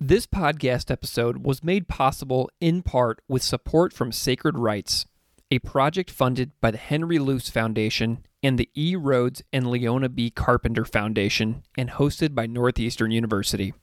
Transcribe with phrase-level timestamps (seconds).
[0.00, 5.06] This podcast episode was made possible in part with support from Sacred Writes,
[5.50, 8.94] a project funded by the Henry Luce Foundation and the E.
[8.94, 10.30] Rhodes and Leona B.
[10.30, 13.74] Carpenter Foundation and hosted by Northeastern University.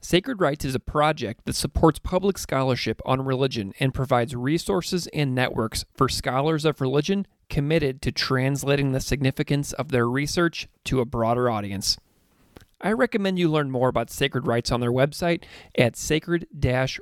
[0.00, 5.34] Sacred Writes is a project that supports public scholarship on religion and provides resources and
[5.34, 11.04] networks for scholars of religion committed to translating the significance of their research to a
[11.04, 11.98] broader audience.
[12.80, 15.44] I recommend you learn more about Sacred Writes on their website
[15.78, 16.46] at sacred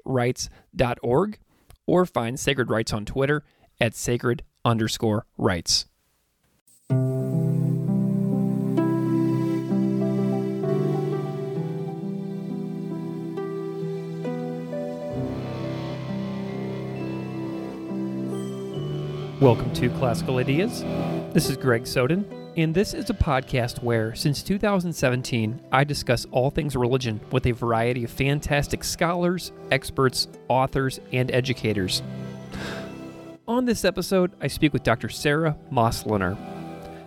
[0.05, 1.39] writes.org
[1.87, 3.43] or find Sacred writes on Twitter
[3.81, 5.87] at sacred underscore writes.
[19.41, 20.85] Welcome to Classical Ideas.
[21.35, 26.51] This is Greg Soden, and this is a podcast where, since 2017, I discuss all
[26.51, 32.03] things religion with a variety of fantastic scholars, experts, authors, and educators.
[33.49, 35.09] On this episode, I speak with Dr.
[35.09, 36.37] Sara Moslener.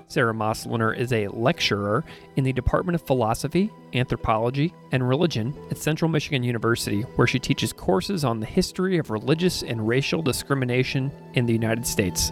[0.10, 2.04] Sara Moslener is a lecturer
[2.36, 7.74] in the Department of Philosophy, Anthropology, and Religion at Central Michigan University, where she teaches
[7.74, 12.32] courses on the history of religious and racial discrimination in the United States.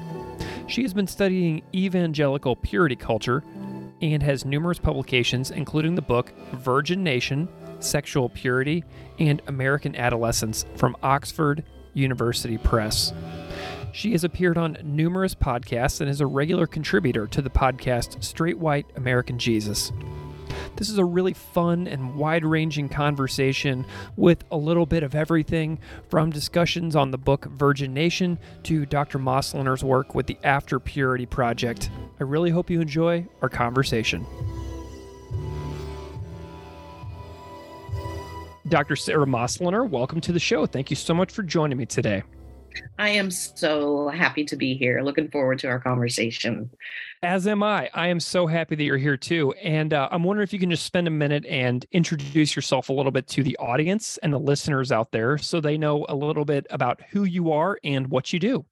[0.67, 3.43] She has been studying evangelical purity culture
[4.01, 7.47] and has numerous publications, including the book Virgin Nation
[7.79, 8.83] Sexual Purity
[9.19, 13.13] and American Adolescence from Oxford University Press.
[13.93, 18.57] She has appeared on numerous podcasts and is a regular contributor to the podcast Straight
[18.57, 19.91] White American Jesus.
[20.77, 23.85] This is a really fun and wide ranging conversation
[24.17, 29.17] with a little bit of everything from discussions on the book Virgin Nation to Dr.
[29.17, 31.89] Moslener's work with the After Purity Project.
[32.19, 34.25] I really hope you enjoy our conversation.
[38.67, 38.97] Dr.
[38.97, 40.65] Sara Moslener, welcome to the show.
[40.65, 42.23] Thank you so much for joining me today.
[42.97, 45.01] I am so happy to be here.
[45.01, 46.69] Looking forward to our conversation.
[47.25, 47.89] As am I.
[47.95, 49.51] I am so happy that you're here too.
[49.53, 52.93] And uh, I'm wondering if you can just spend a minute and introduce yourself a
[52.93, 56.45] little bit to the audience and the listeners out there so they know a little
[56.45, 58.63] bit about who you are and what you do.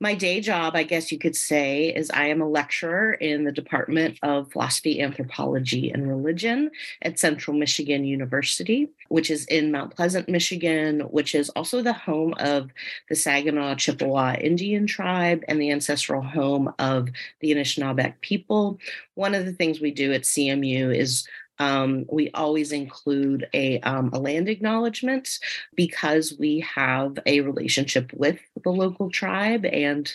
[0.00, 3.52] My day job, I guess you could say, is I am a lecturer in the
[3.52, 6.70] Department of Philosophy, Anthropology, and Religion
[7.02, 12.34] at Central Michigan University, which is in Mount Pleasant, Michigan, which is also the home
[12.38, 12.70] of
[13.08, 17.08] the Saginaw Chippewa Indian tribe and the ancestral home of
[17.40, 18.78] the Anishinaabeg people.
[19.14, 21.26] One of the things we do at CMU is
[21.58, 25.38] um, we always include a, um, a land acknowledgement
[25.74, 30.14] because we have a relationship with the local tribe and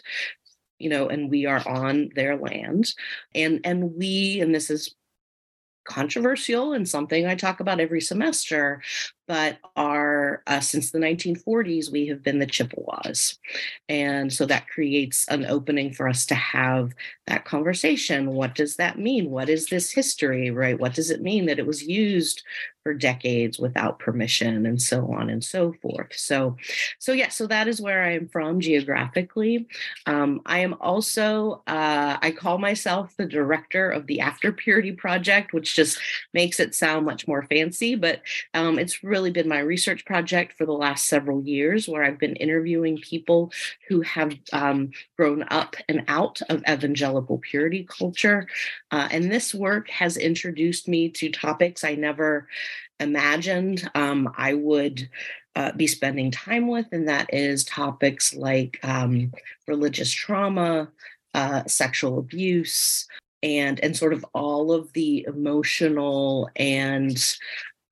[0.79, 2.93] you know and we are on their land.
[3.35, 4.95] And and we and this is
[5.91, 8.81] controversial and something I talk about every semester,
[9.27, 13.37] but are uh, since the 1940s we have been the Chippewas,
[13.89, 16.93] and so that creates an opening for us to have
[17.27, 18.31] that conversation.
[18.31, 19.29] What does that mean?
[19.29, 20.49] What is this history?
[20.49, 20.79] Right?
[20.79, 22.43] What does it mean that it was used
[22.83, 26.13] for decades without permission, and so on and so forth?
[26.13, 26.57] So,
[26.99, 29.67] so yeah, so that is where I am from geographically.
[30.05, 35.53] Um, I am also uh, I call myself the director of the After Purity Project,
[35.53, 35.99] which just
[36.33, 38.21] makes it sound much more fancy, but
[38.53, 42.35] um, it's really been my research project for the last several years where I've been
[42.35, 43.51] interviewing people
[43.87, 48.47] who have um, grown up and out of evangelical purity culture.
[48.91, 52.47] Uh, and this work has introduced me to topics I never
[52.99, 55.09] imagined um, I would
[55.55, 59.31] uh, be spending time with, and that is topics like um,
[59.67, 60.89] religious trauma,
[61.33, 63.07] uh, sexual abuse,
[63.43, 67.35] and and sort of all of the emotional and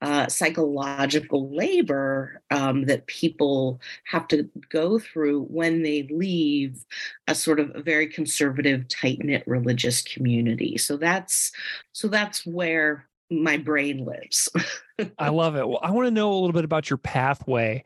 [0.01, 6.85] uh, psychological labor um, that people have to go through when they leave
[7.27, 10.77] a sort of very conservative, tight knit religious community.
[10.77, 11.51] So that's
[11.91, 14.49] so that's where my brain lives.
[15.17, 15.67] I love it.
[15.67, 17.83] Well, I want to know a little bit about your pathway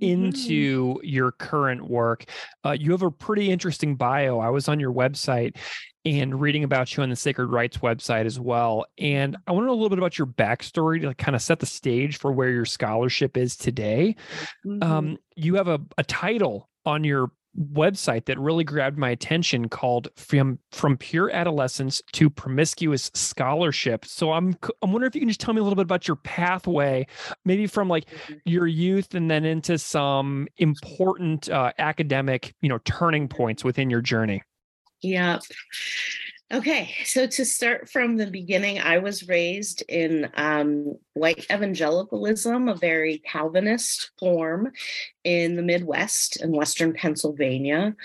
[0.00, 1.06] into mm-hmm.
[1.06, 2.26] your current work.
[2.64, 4.38] Uh, you have a pretty interesting bio.
[4.38, 5.56] I was on your website
[6.04, 8.86] and reading about you on the Sacred Writes website as well.
[8.98, 11.58] And I want to know a little bit about your backstory to kind of set
[11.58, 14.14] the stage for where your scholarship is today.
[14.64, 14.82] Mm-hmm.
[14.82, 17.32] Um, you have a, a title on your
[17.72, 24.04] website that really grabbed my attention called from from pure adolescence to promiscuous scholarship.
[24.04, 26.16] So i'm i'm wondering if you can just tell me a little bit about your
[26.16, 27.06] pathway
[27.44, 28.34] maybe from like mm-hmm.
[28.44, 34.00] your youth and then into some important uh, academic you know turning points within your
[34.00, 34.42] journey.
[35.02, 35.38] Yeah
[36.52, 42.76] Okay, so to start from the beginning, I was raised in um, white evangelicalism, a
[42.76, 44.70] very Calvinist form
[45.24, 47.96] in the Midwest in Western Pennsylvania.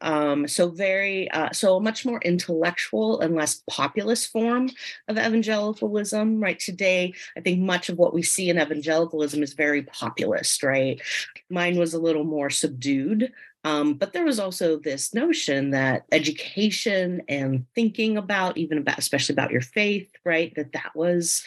[0.00, 4.70] Um, so very, uh, so much more intellectual and less populist form
[5.08, 6.40] of evangelicalism.
[6.40, 10.62] Right today, I think much of what we see in evangelicalism is very populist.
[10.62, 11.02] Right,
[11.50, 13.32] mine was a little more subdued.
[13.64, 19.34] Um, but there was also this notion that education and thinking about, even about, especially
[19.34, 21.44] about your faith, right, that that was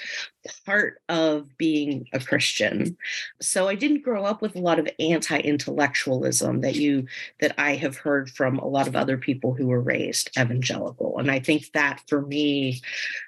[0.65, 2.97] part of being a Christian.
[3.41, 7.05] So I didn't grow up with a lot of anti-intellectualism that you
[7.39, 11.17] that I have heard from a lot of other people who were raised evangelical.
[11.17, 12.81] And I think that for me,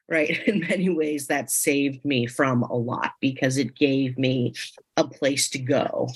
[0.10, 4.54] right, in many ways that saved me from a lot because it gave me
[4.98, 6.10] a place to go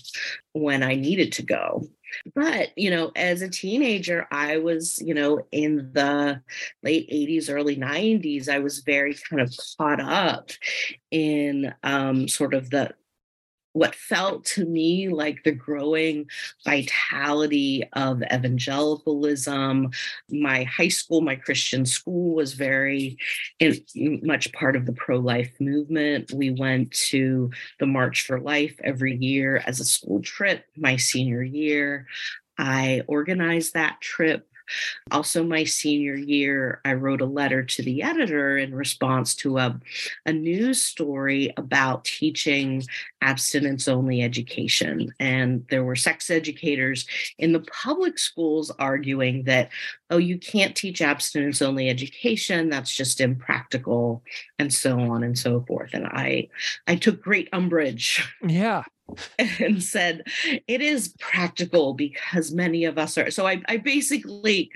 [0.54, 1.88] when I needed to go.
[2.36, 6.42] But, you know, as a teenager, I was, you know, in the
[6.84, 10.52] late 80s, early 90s, I was very kind of caught up
[11.12, 12.94] in um, sort of the
[13.78, 16.26] what felt to me like the growing
[16.66, 19.92] vitality of evangelicalism.
[20.32, 23.18] My high school, my Christian school was very
[23.96, 26.32] much part of the pro life movement.
[26.34, 31.44] We went to the March for Life every year as a school trip, my senior
[31.44, 32.08] year.
[32.58, 34.48] I organized that trip
[35.12, 39.80] also, my senior year, I wrote a letter to the editor in response to a,
[40.26, 42.84] a news story about teaching
[43.22, 45.14] abstinence only education.
[45.20, 47.06] And there were sex educators
[47.38, 49.70] in the public schools arguing that,
[50.10, 52.70] oh, you can't teach abstinence only education.
[52.70, 54.24] That's just impractical,
[54.60, 55.92] and so on and so forth.
[55.94, 56.50] And I,
[56.88, 58.28] I took great umbrage.
[58.46, 58.84] Yeah
[59.40, 60.24] and said
[60.68, 64.70] it is practical because many of us are so I, I, basically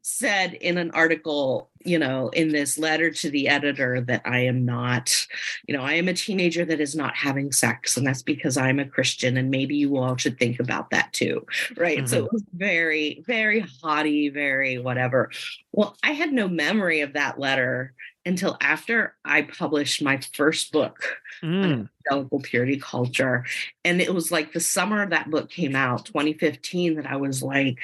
[0.00, 4.64] said in an article you know in this letter to the editor that i am
[4.64, 5.26] not
[5.66, 8.78] you know i am a teenager that is not having sex and that's because i'm
[8.78, 11.44] a christian and maybe you all should think about that too
[11.76, 12.06] right mm-hmm.
[12.06, 15.30] so it was very very haughty very whatever
[15.72, 17.92] well i had no memory of that letter
[18.26, 20.98] until after I published my first book
[21.42, 21.88] mm.
[22.08, 23.44] evangelical purity culture.
[23.84, 27.78] And it was like the summer that book came out, 2015, that I was like,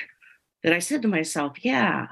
[0.63, 2.07] that I said to myself, yeah,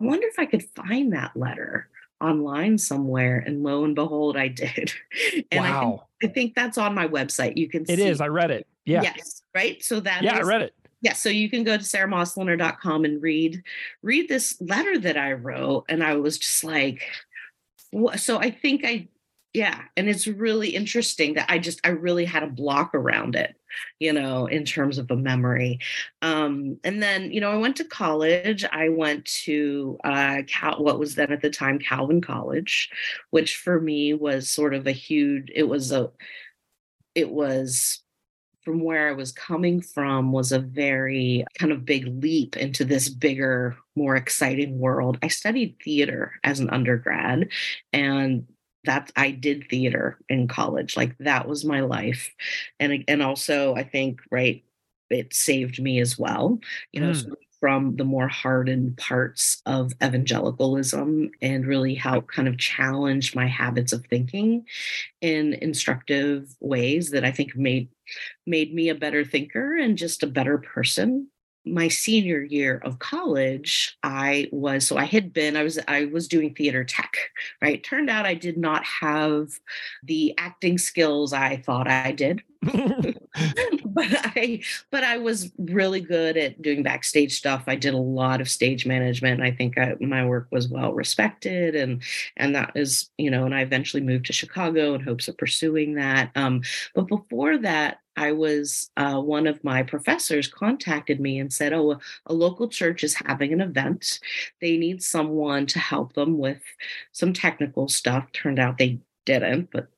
[0.00, 1.88] I wonder if I could find that letter
[2.20, 3.38] online somewhere.
[3.38, 4.92] And lo and behold, I did.
[5.50, 5.68] and wow.
[5.68, 7.56] I think, I think that's on my website.
[7.56, 8.06] You can It see.
[8.06, 8.20] is.
[8.20, 8.66] I read it.
[8.84, 9.02] Yeah.
[9.02, 9.42] Yes.
[9.54, 9.82] Right.
[9.82, 10.74] So that Yeah, is, I read it.
[11.02, 13.64] Yeah, so you can go to saramoslener.com and read
[14.02, 17.02] read this letter that I wrote and I was just like
[18.16, 19.08] so I think I,
[19.54, 23.54] yeah, and it's really interesting that I just I really had a block around it,
[24.00, 25.78] you know, in terms of a memory.
[26.22, 28.64] Um, and then you know I went to college.
[28.64, 32.90] I went to uh, Cal, what was then at the time Calvin College,
[33.30, 35.50] which for me was sort of a huge.
[35.54, 36.10] It was a,
[37.14, 38.01] it was
[38.64, 43.08] from where I was coming from was a very kind of big leap into this
[43.08, 45.18] bigger, more exciting world.
[45.22, 47.48] I studied theater as an undergrad
[47.92, 48.46] and
[48.84, 50.96] that I did theater in college.
[50.96, 52.34] Like that was my life.
[52.80, 54.64] And and also I think right
[55.10, 56.58] it saved me as well.
[56.92, 62.58] You know, mm from the more hardened parts of evangelicalism and really help kind of
[62.58, 64.66] challenge my habits of thinking
[65.20, 67.88] in instructive ways that I think made
[68.46, 71.28] made me a better thinker and just a better person.
[71.64, 76.26] My senior year of college i was so i had been i was i was
[76.26, 77.14] doing theater tech
[77.60, 77.84] right?
[77.84, 79.50] Turned out i did not have
[80.02, 82.42] the acting skills i thought i did.
[83.94, 87.64] But i but i was really good at doing backstage stuff.
[87.66, 89.42] I did a lot of stage management.
[89.42, 92.02] I think I, my work was well respected and
[92.36, 95.94] and that is you know and i eventually moved to chicago in hopes of pursuing
[95.96, 96.30] that.
[96.34, 96.62] Um,
[96.94, 101.98] but before that I was uh, one of my professors contacted me and said, "Oh,
[102.26, 104.20] a, local church is having an event.
[104.60, 106.62] They need someone to help them with
[107.12, 109.88] some technical stuff." Turned out they didn't, but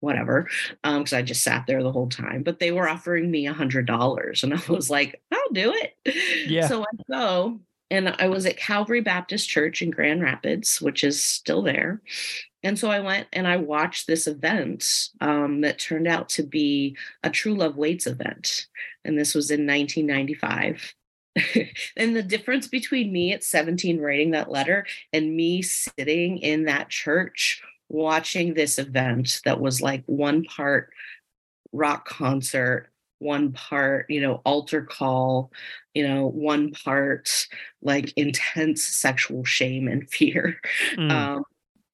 [0.00, 0.48] whatever,
[0.82, 2.42] because um, I just sat there the whole time.
[2.42, 6.46] But they were offering me a hundred dollars, and I was like, "I'll do it."
[6.48, 6.66] Yeah.
[6.66, 7.60] So I go,
[7.90, 12.00] and I was at Calvary Baptist Church in Grand Rapids, which is still there.
[12.62, 16.96] And so I went and I watched this event um, that turned out to be
[17.22, 18.66] a True Love Waits event.
[19.04, 20.94] And this was in 1995.
[21.96, 26.88] and the difference between me at 17 writing that letter and me sitting in that
[26.88, 30.90] church watching this event that was like one part
[31.72, 32.88] rock concert
[33.20, 35.52] one part you know altar call
[35.94, 37.46] you know one part
[37.82, 40.56] like intense sexual shame and fear
[40.94, 41.10] mm.
[41.10, 41.44] um,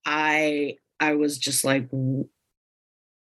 [0.07, 1.89] I I was just like,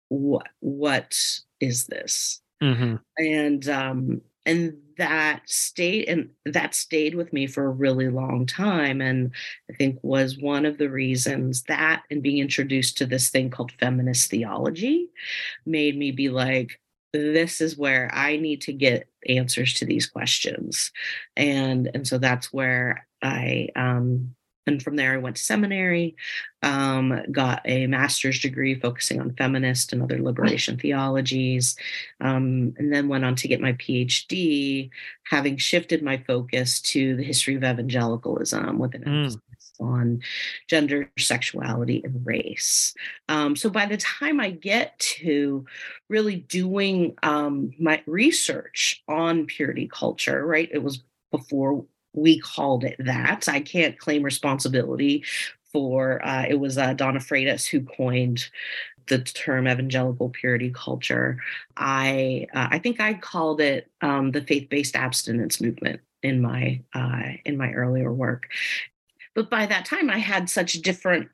[0.09, 2.41] what what is this?
[2.63, 2.97] Mm-hmm.
[3.19, 9.03] And um, and that stayed and that stayed with me for a really long time
[9.03, 9.31] and
[9.71, 13.73] i think was one of the reasons that and being introduced to this thing called
[13.73, 15.09] feminist theology
[15.67, 16.81] made me be like
[17.13, 20.93] this is where i need to get answers to these questions
[21.37, 24.35] and and so that's where i um
[24.67, 26.17] and from there, I went to seminary,
[26.63, 31.77] um, got a master's degree focusing on feminist and other liberation theologies,
[32.21, 34.91] um, and then went on to get my PhD,
[35.25, 39.25] having shifted my focus to the history of evangelicalism with an mm.
[39.25, 39.41] emphasis
[39.79, 40.21] on
[40.69, 42.95] gender, sexuality, and race.
[43.29, 45.65] Um, so by the time I get to
[46.09, 51.85] really doing um, my research on purity culture, right, it was before
[52.17, 53.49] we called it that.
[53.49, 55.25] I can't claim responsibility
[55.73, 58.49] for uh, it was uh, Donna Freitas who coined
[59.09, 61.39] the term evangelical purity culture.
[61.77, 66.81] I uh, I think I called it um, the faith based abstinence movement in my
[66.95, 68.49] uh, in my earlier work.
[69.35, 71.29] But by that time, I had such different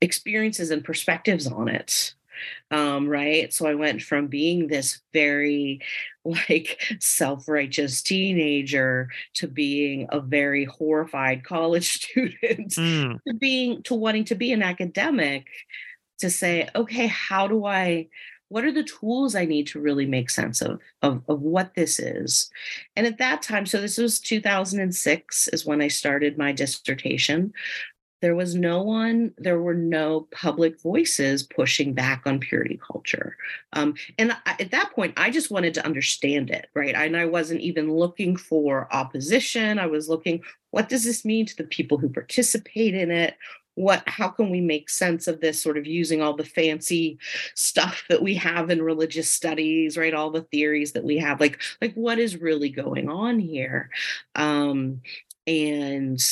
[0.00, 2.14] experiences and perspectives on it
[2.70, 3.52] um, right?
[3.52, 5.80] So I went from being this very
[6.24, 13.18] like self-righteous teenager to being a very horrified college student mm.
[13.26, 15.46] to being to wanting to be an academic
[16.18, 18.06] to say okay how do i
[18.48, 21.98] what are the tools i need to really make sense of, of of what this
[21.98, 22.50] is
[22.96, 27.52] and at that time so this was 2006 is when i started my dissertation
[28.24, 33.36] there was no one, there were no public voices pushing back on purity culture.
[33.74, 36.94] Um, and I, at that point, I just wanted to understand it, right?
[36.94, 39.78] And I wasn't even looking for opposition.
[39.78, 43.36] I was looking, what does this mean to the people who participate in it?
[43.74, 47.18] What, how can we make sense of this sort of using all the fancy
[47.54, 50.14] stuff that we have in religious studies, right?
[50.14, 53.90] All the theories that we have, like, like what is really going on here?
[54.34, 55.02] Um,
[55.46, 56.24] and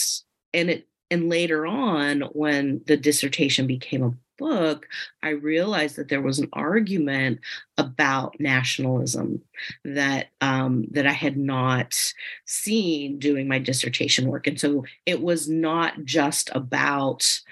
[0.54, 4.88] and it and later on, when the dissertation became a book,
[5.22, 7.40] I realized that there was an argument
[7.76, 9.42] about nationalism
[9.84, 12.14] that um, that I had not
[12.46, 17.42] seen doing my dissertation work, and so it was not just about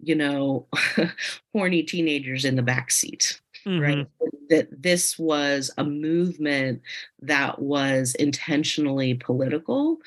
[0.00, 0.66] you know
[1.54, 3.80] horny teenagers in the back seat mm-hmm.
[3.80, 4.06] right?
[4.50, 6.82] That this was a movement
[7.20, 9.98] that was intentionally political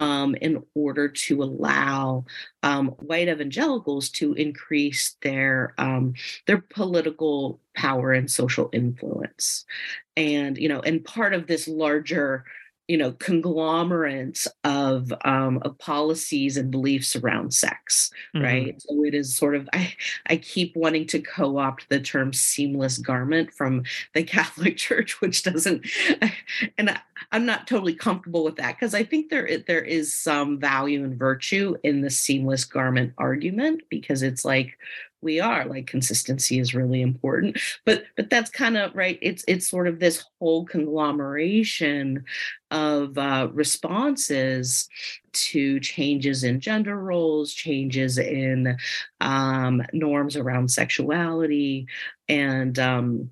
[0.00, 2.24] um, in order to allow
[2.62, 6.14] um, white evangelicals to increase their um,
[6.46, 9.64] their political power and social influence,
[10.16, 12.44] and you know, and part of this larger
[12.90, 18.44] you know conglomerates of um, of policies and beliefs around sex mm-hmm.
[18.44, 19.94] right so it is sort of i
[20.26, 25.86] i keep wanting to co-opt the term seamless garment from the catholic church which doesn't
[26.78, 30.58] and I, i'm not totally comfortable with that because i think there there is some
[30.58, 34.76] value and virtue in the seamless garment argument because it's like
[35.22, 37.58] we are like consistency is really important.
[37.84, 42.24] But but that's kind of right it's it's sort of this whole conglomeration
[42.70, 44.88] of uh, responses
[45.32, 48.76] to changes in gender roles changes in
[49.20, 51.86] um, norms around sexuality
[52.28, 53.30] and um,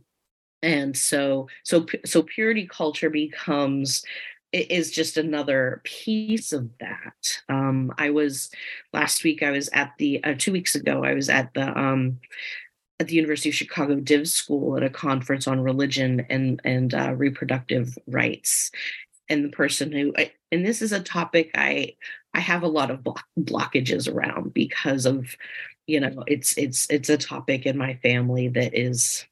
[0.62, 4.04] and so so so purity culture becomes
[4.52, 7.43] it is just another piece of that.
[7.49, 8.50] Um, I was
[8.93, 9.43] last week.
[9.43, 11.05] I was at the uh, two weeks ago.
[11.05, 12.21] I was at the um,
[13.00, 17.14] at the University of Chicago Div School at a conference on religion and and uh,
[17.14, 18.71] reproductive rights.
[19.28, 20.14] And the person who
[20.50, 21.95] and this is a topic I
[22.33, 25.37] I have a lot of block, blockages around because of
[25.87, 29.26] you know it's it's it's a topic in my family that is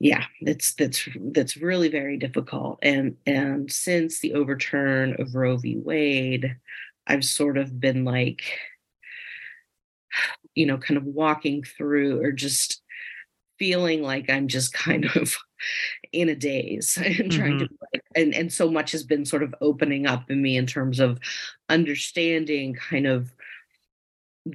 [0.00, 5.76] yeah that's that's that's really very difficult and and since the overturn of roe v
[5.76, 6.56] wade
[7.06, 8.42] i've sort of been like
[10.54, 12.82] you know kind of walking through or just
[13.58, 15.36] feeling like i'm just kind of
[16.12, 17.66] in a daze and trying mm-hmm.
[17.92, 20.98] to and and so much has been sort of opening up in me in terms
[20.98, 21.18] of
[21.68, 23.32] understanding kind of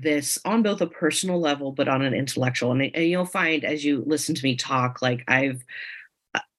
[0.02, 3.84] this on both a personal level but on an intellectual and, and you'll find as
[3.84, 5.64] you listen to me talk like i've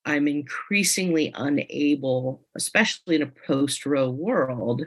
[0.05, 4.83] i'm increasingly unable especially in a post roe world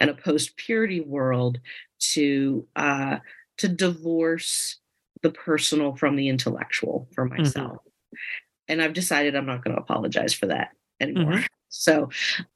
[0.00, 1.58] and a post purity world
[1.98, 3.18] to uh
[3.58, 4.78] to divorce
[5.22, 7.42] the personal from the intellectual for mm-hmm.
[7.42, 8.16] myself mm-hmm.
[8.68, 10.70] and i've decided i'm not going to apologize for that
[11.00, 11.44] anymore mm-hmm.
[11.68, 12.08] so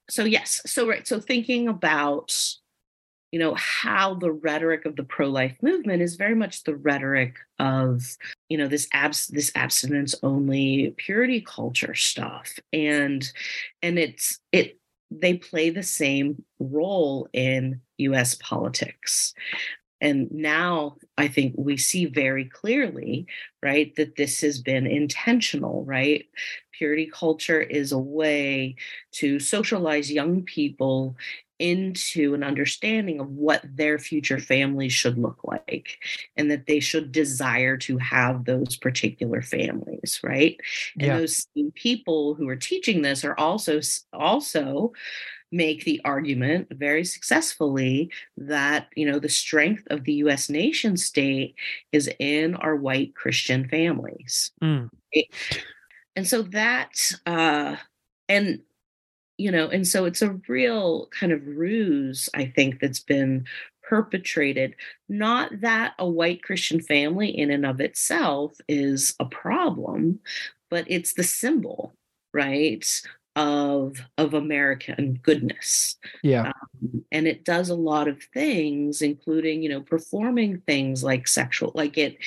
[0.09, 2.33] so yes so right so thinking about
[3.32, 8.16] you know how the rhetoric of the pro-life movement is very much the rhetoric of
[8.49, 13.30] you know this abs this abstinence only purity culture stuff and
[13.82, 14.78] and it's it
[15.11, 19.35] they play the same role in US politics
[20.00, 23.26] and now I think we see very clearly,
[23.62, 26.26] right, that this has been intentional, right?
[26.73, 28.76] Purity culture is a way
[29.12, 31.16] to socialize young people
[31.59, 35.99] into an understanding of what their future families should look like
[36.37, 40.61] and that they should desire to have those particular families right
[40.99, 41.19] and yeah.
[41.19, 43.81] those people who are teaching this are also
[44.12, 44.93] also
[45.50, 51.55] make the argument very successfully that you know the strength of the US nation state
[51.93, 54.53] is in our white Christian families.
[54.62, 54.91] Mm.
[56.17, 57.77] And so that uh
[58.29, 58.61] and
[59.38, 63.45] you know and so it's a real kind of ruse i think that's been
[63.83, 64.75] perpetrated
[65.09, 70.21] not that a white christian family in and of itself is a problem
[70.71, 71.94] but it's the symbol
[72.35, 73.03] right
[73.38, 75.96] of of American goodness.
[76.24, 76.48] Yeah.
[76.83, 81.70] Um, and it does a lot of things including, you know, performing things like sexual
[81.77, 82.18] like it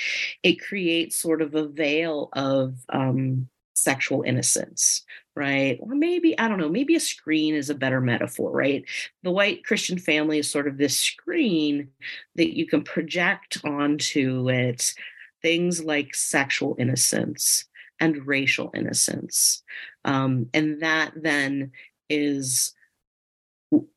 [0.41, 5.03] it creates sort of a veil of um sexual innocence,
[5.35, 5.79] right?
[5.81, 8.83] Or maybe, I don't know, maybe a screen is a better metaphor, right?
[9.23, 11.89] The white Christian family is sort of this screen
[12.35, 14.93] that you can project onto it
[15.41, 17.65] things like sexual innocence
[17.99, 19.63] and racial innocence.
[20.05, 21.71] Um, and that then
[22.09, 22.73] is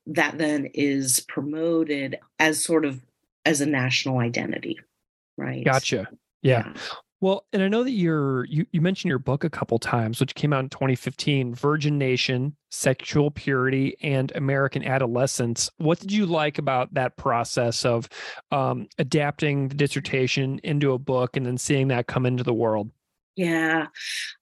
[0.06, 3.00] that then is promoted as sort of
[3.44, 4.78] as a national identity
[5.36, 6.08] right gotcha
[6.42, 6.64] yeah.
[6.66, 6.80] yeah.
[7.24, 10.34] Well, and I know that you're you, you mentioned your book a couple times, which
[10.34, 15.70] came out in 2015, Virgin Nation, Sexual Purity and American Adolescence.
[15.78, 18.10] What did you like about that process of
[18.52, 22.90] um, adapting the dissertation into a book and then seeing that come into the world?
[23.36, 23.86] Yeah,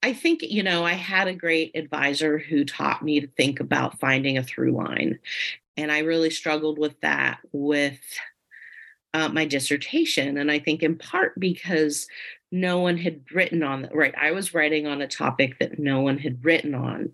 [0.03, 4.01] I think, you know, I had a great advisor who taught me to think about
[4.01, 5.21] finding a through line.
[5.77, 8.01] And I really struggled with that with
[9.15, 10.37] uh, my dissertation.
[10.37, 12.09] And I think in part because
[12.53, 14.15] no one had written on right?
[14.21, 17.13] I was writing on a topic that no one had written on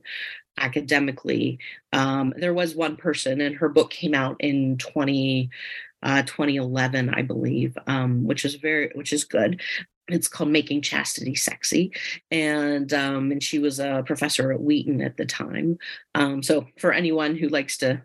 [0.58, 1.58] academically.
[1.92, 5.50] Um, there was one person, and her book came out in 20.
[6.00, 9.60] Uh, 2011, I believe, um, which is very, which is good
[10.08, 11.92] it's called making chastity sexy
[12.30, 15.78] and um and she was a professor at wheaton at the time
[16.14, 18.02] um so for anyone who likes to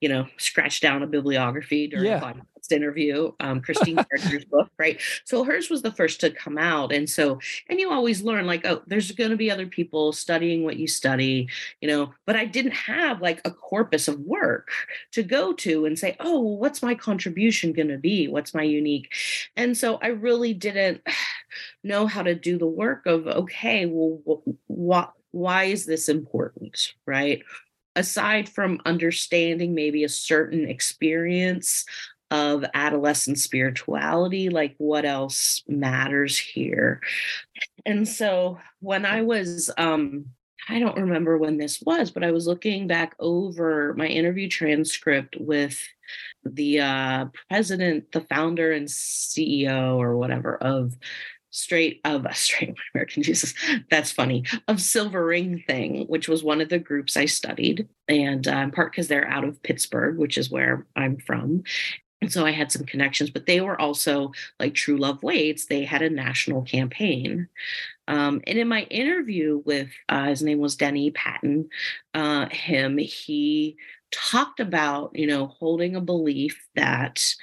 [0.00, 2.18] you know, scratch down a bibliography during yeah.
[2.18, 3.32] a podcast interview.
[3.40, 5.00] Um, Christine Gardner's book, right?
[5.24, 8.66] So hers was the first to come out, and so and you always learn like,
[8.66, 11.48] oh, there's going to be other people studying what you study,
[11.80, 12.12] you know.
[12.26, 14.70] But I didn't have like a corpus of work
[15.12, 18.28] to go to and say, oh, what's my contribution going to be?
[18.28, 19.12] What's my unique?
[19.56, 21.02] And so I really didn't
[21.84, 27.42] know how to do the work of okay, well, what why is this important right
[27.96, 31.84] aside from understanding maybe a certain experience
[32.30, 37.00] of adolescent spirituality, like what else matters here?
[37.84, 40.26] And so when I was, um,
[40.68, 45.36] I don't remember when this was, but I was looking back over my interview transcript
[45.38, 45.78] with
[46.44, 50.96] the uh, president, the founder, and CEO or whatever of
[51.52, 53.54] straight of a straight American Jesus.
[53.90, 54.44] That's funny.
[54.66, 58.70] Of Silver Ring Thing, which was one of the groups I studied, and uh, in
[58.72, 61.62] part because they're out of Pittsburgh, which is where I'm from.
[62.20, 65.66] And so I had some connections, but they were also like True Love Waits.
[65.66, 67.48] They had a national campaign.
[68.06, 71.66] Um, and in my interview with uh, his name was Denny Pattyn,
[72.14, 73.76] uh, him, he
[74.12, 77.34] talked about, you know, holding a belief that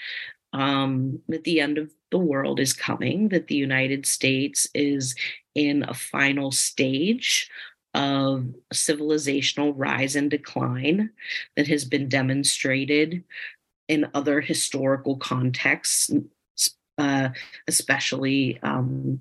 [0.54, 5.16] um, that the end of the world is coming, that the United States is
[5.56, 7.50] in a final stage
[7.94, 11.10] of civilizational rise and decline
[11.56, 13.24] that has been demonstrated
[13.88, 16.12] in other historical contexts,
[16.98, 17.30] uh,
[17.68, 19.20] especially um,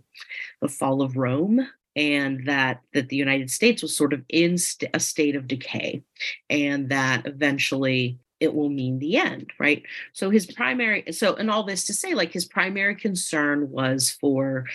[0.60, 4.90] the fall of Rome, and that that the United States was sort of in st-
[4.94, 6.02] a state of decay,
[6.50, 9.83] and that eventually it will mean the end, right?
[10.12, 14.66] So his primary, so and all this to say, like his primary concern was for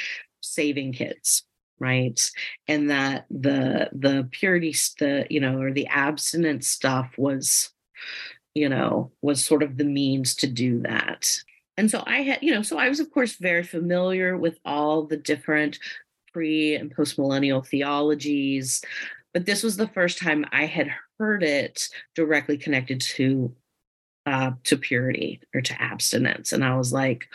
[0.41, 1.43] saving kids
[1.79, 2.31] right
[2.67, 7.71] and that the the purity the you know or the abstinence stuff was
[8.53, 11.39] you know was sort of the means to do that
[11.77, 15.03] and so i had you know so i was of course very familiar with all
[15.03, 15.79] the different
[16.31, 18.81] pre and post millennial theologies
[19.33, 20.89] but this was the first time i had
[21.23, 23.55] heard it directly connected to
[24.25, 26.51] uh, to purity or to abstinence.
[26.51, 27.27] And I was like,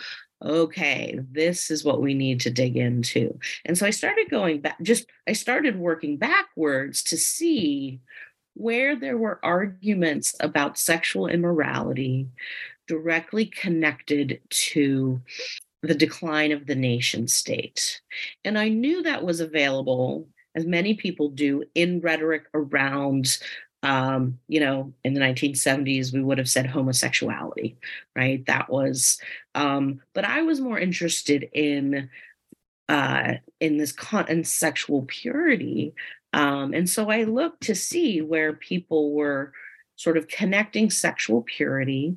[0.42, 3.38] okay, this is what we need to dig into.
[3.64, 8.01] And so I started going back, just I started working backwards to see
[8.55, 12.29] where there were arguments about sexual immorality
[12.87, 15.20] directly connected to
[15.83, 18.01] the decline of the nation state.
[18.44, 23.38] And I knew that was available, as many people do, in rhetoric around
[23.83, 27.77] um, you know, in the 1970s, we would have said homosexuality,
[28.17, 28.45] right?
[28.47, 29.21] That was,
[29.55, 32.11] um, but I was more interested in
[32.88, 35.95] uh, in this con and sexual purity,
[36.33, 39.53] um, and so I looked to see where people were
[39.97, 42.17] sort of connecting sexual purity,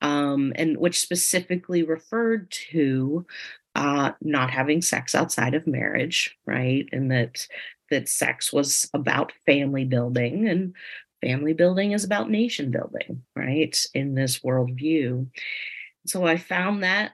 [0.00, 3.24] um, and which specifically referred to
[3.74, 6.88] uh, not having sex outside of marriage, right?
[6.92, 7.46] And that
[7.92, 10.74] that sex was about family building and
[11.22, 13.86] family building is about nation building, right?
[13.94, 15.28] In this worldview.
[16.06, 17.12] So I found that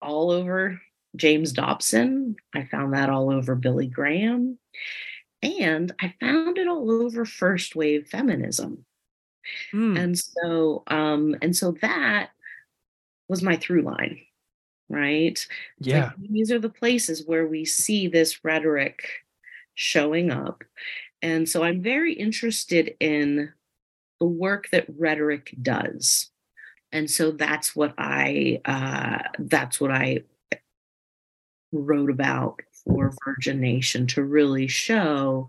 [0.00, 0.80] all over
[1.14, 2.36] James Dobson.
[2.54, 4.58] I found that all over Billy Graham.
[5.42, 8.84] And I found it all over first wave feminism.
[9.74, 9.98] Mm.
[9.98, 12.30] And so um and so that
[13.28, 14.20] was my through line,
[14.88, 15.44] right?
[15.80, 16.04] Yeah.
[16.04, 19.04] Like these are the places where we see this rhetoric
[19.74, 20.64] showing up.
[21.22, 23.52] And so I'm very interested in
[24.20, 26.30] the work that rhetoric does.
[26.92, 30.24] And so that's what I uh, that's what I
[31.72, 35.48] wrote about for Virgin Nation to really show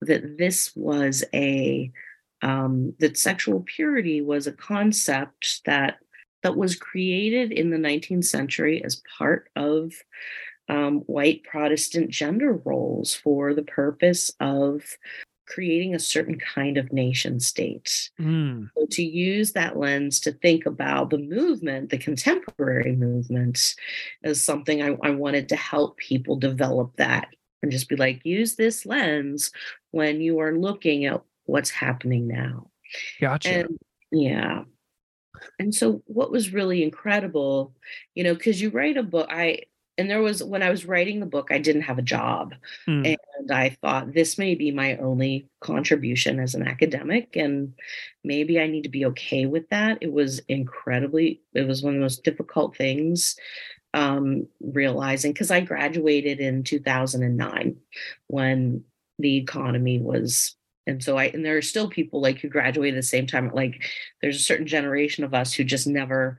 [0.00, 1.90] that this was a
[2.42, 5.98] um, that sexual purity was a concept that
[6.42, 9.92] that was created in the 19th century as part of
[10.68, 14.84] um, white Protestant gender roles for the purpose of
[15.46, 18.10] creating a certain kind of nation state.
[18.20, 18.68] Mm.
[18.76, 23.74] So to use that lens to think about the movement, the contemporary movement,
[24.22, 27.28] as something I, I wanted to help people develop that
[27.62, 29.50] and just be like, use this lens
[29.90, 32.70] when you are looking at what's happening now.
[33.20, 33.60] Gotcha.
[33.60, 33.78] And
[34.10, 34.64] yeah.
[35.58, 37.74] And so what was really incredible,
[38.14, 39.62] you know, because you write a book, I
[39.98, 42.54] and there was when I was writing the book, I didn't have a job.
[42.86, 43.16] Mm.
[43.36, 47.34] And I thought this may be my only contribution as an academic.
[47.34, 47.74] And
[48.22, 49.98] maybe I need to be okay with that.
[50.00, 53.36] It was incredibly, it was one of the most difficult things
[53.92, 57.76] um, realizing because I graduated in 2009
[58.28, 58.84] when
[59.18, 60.54] the economy was
[60.86, 63.50] and so I and there are still people like who graduated at the same time.
[63.52, 63.82] Like
[64.22, 66.38] there's a certain generation of us who just never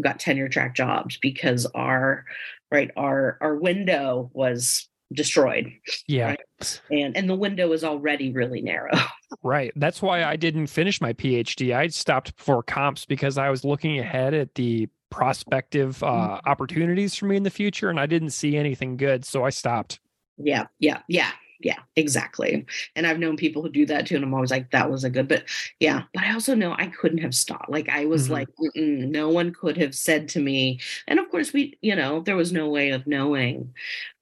[0.00, 2.24] got tenure track jobs because our
[2.72, 2.90] right?
[2.96, 5.72] Our our window was destroyed
[6.06, 6.28] yeah.
[6.28, 6.80] right?
[6.90, 8.90] and and the window is already really narrow.
[9.42, 9.72] Right.
[9.76, 13.98] That's why i didn't finish my phd i stopped before comps because i was looking
[13.98, 16.48] ahead at the prospective uh, mm-hmm.
[16.48, 20.00] opportunities for me in the future and i didn't see anything good so i stopped.
[20.36, 21.30] Yeah yeah yeah
[21.62, 22.66] yeah, exactly.
[22.96, 24.16] And I've known people who do that too.
[24.16, 25.44] And I'm always like, that was a good, but
[25.80, 27.70] yeah, but I also know I couldn't have stopped.
[27.70, 28.32] Like I was mm-hmm.
[28.32, 30.80] like, no one could have said to me.
[31.06, 33.74] And of course, we, you know, there was no way of knowing.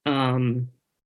[0.05, 0.69] Um,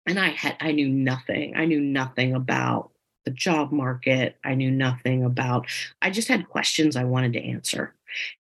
[0.07, 1.55] and I had, I knew nothing.
[1.57, 2.91] I knew nothing about
[3.25, 4.37] the job market.
[4.45, 5.67] I knew nothing about,
[6.01, 7.95] I just had questions I wanted to answer.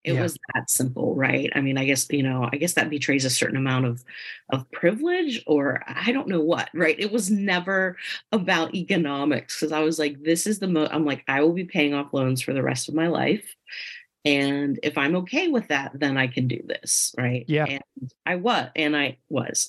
[0.05, 0.23] It Yeah.
[0.23, 1.51] was that simple, right?
[1.55, 4.05] I mean, I guess, you know, I guess that betrays a certain amount of
[4.53, 6.99] of privilege or I don't know what, right?
[6.99, 7.97] It was never
[8.33, 11.65] about economics because I was like, this is the mo I'm like, I will be
[11.65, 13.55] paying off loans for the rest of my life.
[14.25, 17.45] And if I'm okay with that, then I can do this, right?
[17.49, 17.67] Yeah.
[17.69, 17.83] And
[18.25, 19.69] I was, and I was.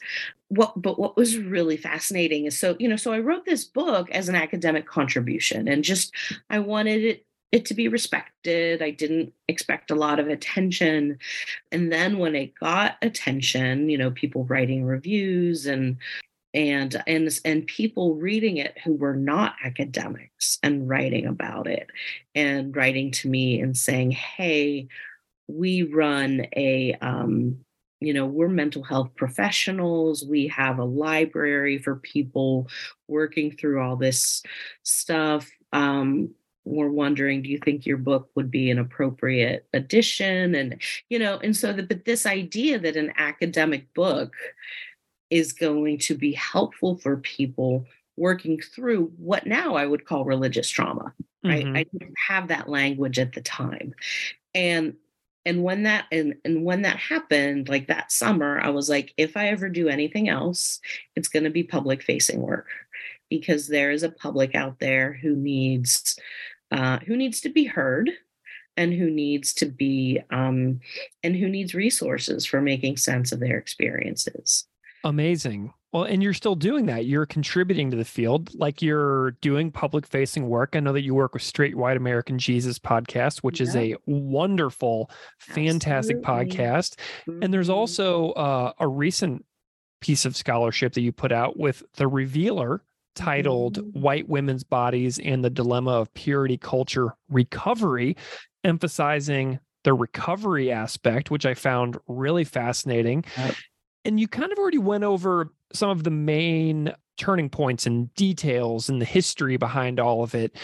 [0.49, 4.11] What, but what was really fascinating is so, you know, so I wrote this book
[4.11, 6.13] as an academic contribution and just
[6.51, 8.81] I wanted it it to be respected.
[8.81, 11.19] I didn't expect a lot of attention.
[11.71, 15.97] And then when it got attention, you know, people writing reviews and
[16.55, 21.89] and and and people reading it who were not academics and writing about it
[22.33, 24.87] and writing to me and saying, "Hey,
[25.47, 27.63] we run a um
[27.99, 30.25] you know, we're mental health professionals.
[30.25, 32.67] We have a library for people
[33.07, 34.43] working through all this
[34.83, 35.49] stuff.
[35.71, 36.31] Um,
[36.65, 40.55] we're wondering do you think your book would be an appropriate addition?
[40.55, 44.33] And you know and so that but this idea that an academic book
[45.29, 47.85] is going to be helpful for people
[48.17, 51.65] working through what now I would call religious trauma right?
[51.65, 51.77] Mhm.
[51.77, 53.93] I didn't have that language at the time.
[54.55, 54.95] And
[55.45, 59.35] and when that and and when that happened like that summer I was like if
[59.35, 60.79] I ever do anything else
[61.15, 62.67] it's going to be public facing work
[63.29, 66.17] because there is a public out there who needs
[66.73, 68.09] uh, who needs to be heard
[68.75, 70.79] and who needs to be um,
[71.23, 74.67] and who needs resources for making sense of their experiences
[75.05, 75.73] Amazing.
[75.91, 77.05] Well, and you're still doing that.
[77.05, 80.75] You're contributing to the field, like you're doing public facing work.
[80.77, 85.11] I know that you work with Straight White American Jesus podcast, which is a wonderful,
[85.39, 86.55] fantastic Absolutely.
[86.55, 86.95] podcast.
[87.41, 87.73] And there's Mhm.
[87.73, 89.45] also uh, a recent
[89.99, 92.81] piece of scholarship that you put out with The Revealer
[93.15, 94.01] titled Mhm.
[94.01, 98.15] White Women's Bodies and the Dilemma of Purity Culture Recovery,
[98.63, 103.25] emphasizing the recovery aspect, which I found really fascinating.
[104.05, 108.89] And you kind of already went over some of the main turning points and details
[108.89, 110.55] and the history behind all of it.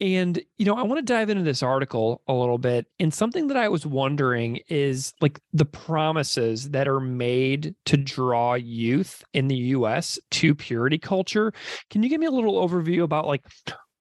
[0.00, 2.86] And, you know, I want to dive into this article a little bit.
[2.98, 8.54] And something that I was wondering is like the promises that are made to draw
[8.54, 11.52] youth in the US to purity culture.
[11.90, 13.42] Can you give me a little overview about like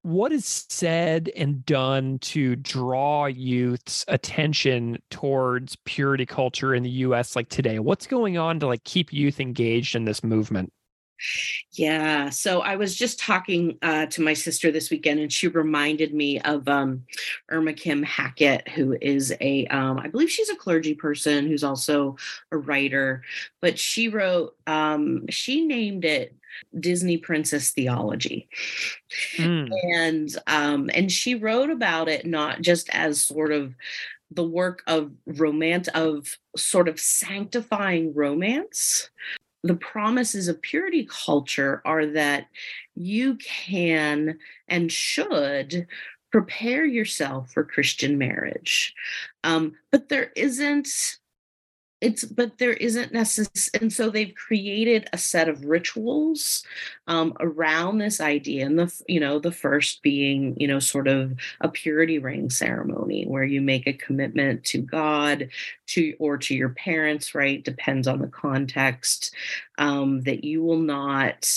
[0.03, 7.35] what is said and done to draw youth's attention towards purity culture in the US
[7.35, 7.79] like today?
[7.79, 10.71] What's going on to like keep youth engaged in this movement?
[11.71, 12.29] Yeah.
[12.29, 16.39] So I was just talking uh, to my sister this weekend, and she reminded me
[16.41, 17.05] of um,
[17.49, 22.17] Erna Kim Hackett, who is a, um, I believe she's a clergy person who's also
[22.51, 23.23] a writer,
[23.61, 26.35] but she wrote, um, she named it
[26.77, 28.49] Disney Princess Theology.
[29.37, 33.75] Mm, and um and she wrote about it not just as sort of
[34.31, 39.09] the work of romance of sort of sanctifying romance
[39.63, 42.47] the promises of purity culture are that
[42.95, 45.87] you can and should
[46.31, 48.93] prepare yourself for christian marriage.
[49.43, 51.17] Um, but there isn't
[52.01, 56.63] it's but there isn't necessary and so they've created a set of rituals
[57.07, 61.33] um, around this idea and the you know the first being you know sort of
[61.61, 65.49] a purity ring ceremony where you make a commitment to god
[65.87, 67.63] to or to your parents right?
[67.63, 69.33] Depends on the context
[69.77, 71.49] um, that you will not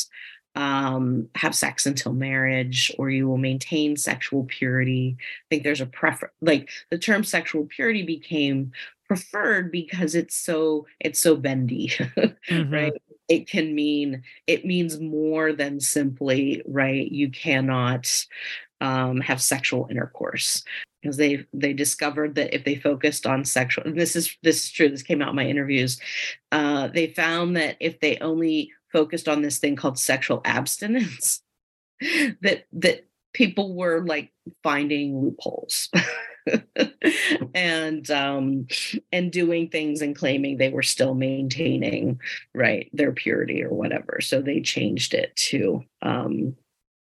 [0.55, 5.17] um, have sex until marriage or you will maintain sexual purity.
[5.19, 8.73] I think there's a preference like the term sexual purity became
[9.17, 12.73] preferred because it's so it's so bendy mhm.
[12.73, 12.93] right
[13.29, 18.07] it can mean it means more than simply right you cannot
[18.83, 20.65] um, have sexual intercourse.
[21.01, 24.71] Because they they discovered that if they focused on sexual and this is this is
[24.71, 26.01] true this came out in my interviews
[26.53, 31.43] uh, they found that if they only focused on this thing called sexual abstinence
[32.41, 35.91] that that people were like finding loopholes
[37.55, 38.67] and um
[39.13, 42.21] and doing things and claiming they were still maintaining
[42.55, 44.21] right their purity or whatever.
[44.21, 46.57] So they changed it to um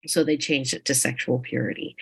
[0.06, 1.96] so they changed it to sexual purity.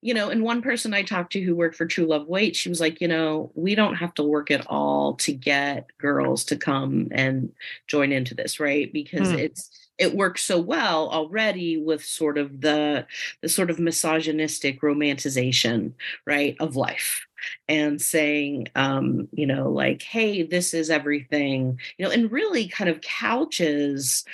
[0.00, 2.68] You know and one person i talked to who worked for true love wait she
[2.68, 6.56] was like you know we don't have to work at all to get girls to
[6.56, 7.52] come and
[7.88, 8.92] join into this right?
[8.92, 9.38] Because Hmm.
[9.38, 13.06] it's it works so well already with sort of the
[13.42, 15.92] the sort of misogynistic romanticization
[16.26, 17.26] right of life
[17.68, 22.90] and saying um you know like hey this is everything you know and really kind
[22.90, 24.24] of couches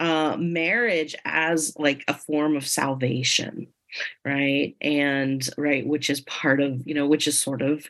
[0.00, 3.66] uh marriage as like a form of salvation
[4.24, 7.88] right and right which is part of you know which is sort of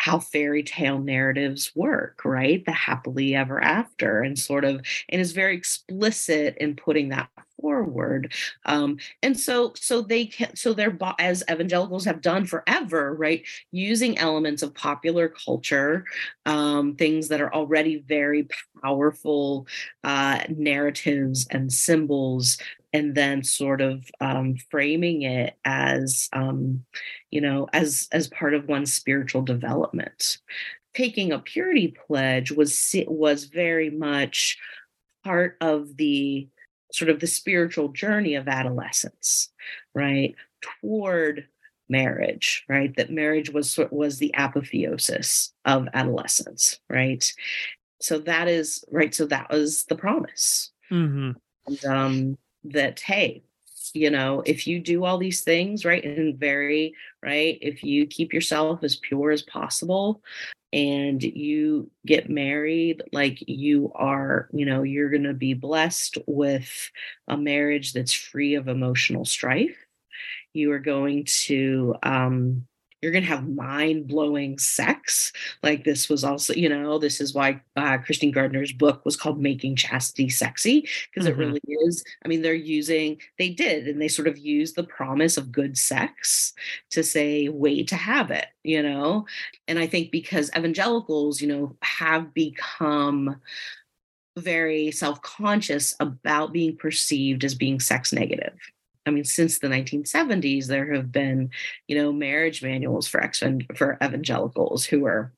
[0.00, 2.64] how fairy tale narratives work, right?
[2.64, 7.28] The happily ever after, and sort of, and is very explicit in putting that
[7.60, 8.32] forward
[8.64, 14.18] um, and so so they can so they're as evangelicals have done forever right using
[14.18, 16.04] elements of popular culture
[16.46, 18.48] um, things that are already very
[18.82, 19.66] powerful
[20.04, 22.58] uh, narratives and symbols
[22.92, 26.84] and then sort of um, framing it as um,
[27.30, 30.38] you know as as part of one's spiritual development
[30.94, 34.58] taking a purity pledge was was very much
[35.24, 36.48] part of the
[36.92, 39.50] sort of the spiritual journey of adolescence,
[39.94, 40.34] right?
[40.80, 41.46] Toward
[41.88, 42.94] marriage, right?
[42.96, 47.32] That marriage was was the apotheosis of adolescence, right?
[48.00, 49.14] So that is right.
[49.14, 51.32] So that was the promise, mm-hmm.
[51.66, 53.42] and um, that hey,
[53.94, 58.32] you know, if you do all these things right and very right, if you keep
[58.32, 60.22] yourself as pure as possible,
[60.72, 66.90] and you get married like you are you know you're going to be blessed with
[67.26, 69.76] a marriage that's free of emotional strife.
[70.54, 72.66] You are going to um
[73.00, 75.32] you're going to have mind blowing sex.
[75.62, 79.40] Like this was also, you know, this is why uh, Christine Gardner's book was called
[79.40, 81.40] Making Chastity Sexy, because mm-hmm.
[81.40, 82.04] it really is.
[82.24, 85.78] I mean, they're using, they did, and they sort of use the promise of good
[85.78, 86.52] sex
[86.90, 89.26] to say, wait to have it, you know?
[89.66, 93.40] And I think because evangelicals, you know, have become
[94.36, 98.54] very self conscious about being perceived as being sex negative
[99.10, 101.50] I mean, since the 1970s, there have been,
[101.88, 103.42] you know, marriage manuals for ex
[103.74, 105.32] for evangelicals who are,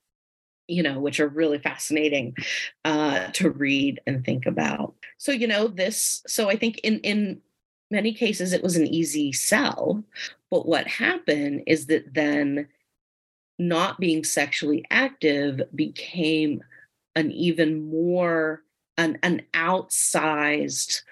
[0.69, 2.37] you know, which are really fascinating
[2.85, 4.95] uh, to read and think about.
[5.17, 6.23] So, you know, this.
[6.27, 7.41] So, I think in in
[7.91, 10.05] many cases it was an easy sell,
[10.51, 12.69] but what happened is that then
[13.59, 16.63] not being sexually active became
[17.17, 18.63] an even more
[18.99, 21.03] an, an outsized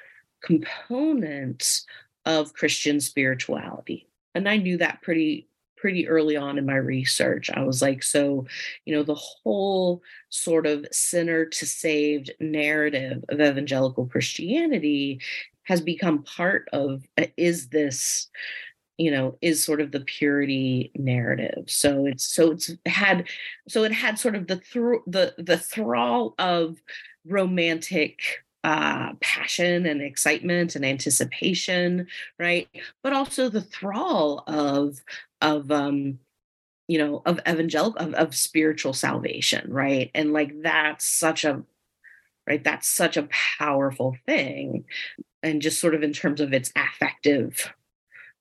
[0.42, 1.82] component
[2.24, 4.08] of Christian spirituality.
[4.34, 7.50] And I knew that pretty pretty early on in my research.
[7.54, 8.46] I was like, so,
[8.84, 15.20] you know, the whole sort of sinner to saved narrative of evangelical Christianity
[15.64, 18.28] has become part of uh, is this
[18.98, 23.28] you know is sort of the purity narrative so it's so it's had
[23.68, 24.60] so it had sort of the
[25.06, 26.76] the the thrall of
[27.24, 32.06] romantic uh, passion and excitement and anticipation,
[32.38, 32.68] right?
[33.02, 35.00] But also the thrall of
[35.40, 36.18] of um,
[36.88, 40.10] you know of evangelical of, of spiritual salvation, right?
[40.14, 41.62] And like that's such a
[42.46, 44.84] right that's such a powerful thing
[45.42, 47.72] and just sort of in terms of its affective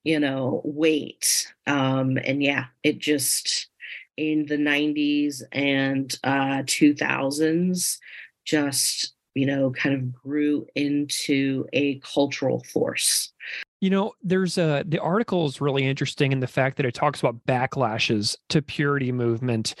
[0.04, 3.68] you know weight um and yeah it just
[4.16, 7.98] in the 90s and uh 2000s
[8.44, 13.32] just you know, kind of grew into a cultural force.
[13.80, 17.20] You know, there's a the article is really interesting in the fact that it talks
[17.20, 19.74] about backlashes to purity movement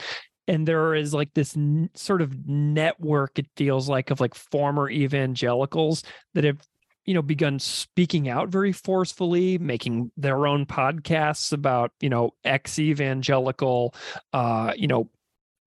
[0.50, 4.90] and there is like this n- sort of network it feels like of like former
[4.90, 6.02] evangelicals
[6.34, 6.58] that have
[7.06, 12.78] you know begun speaking out very forcefully making their own podcasts about you know ex
[12.78, 13.94] evangelical
[14.32, 15.08] uh you know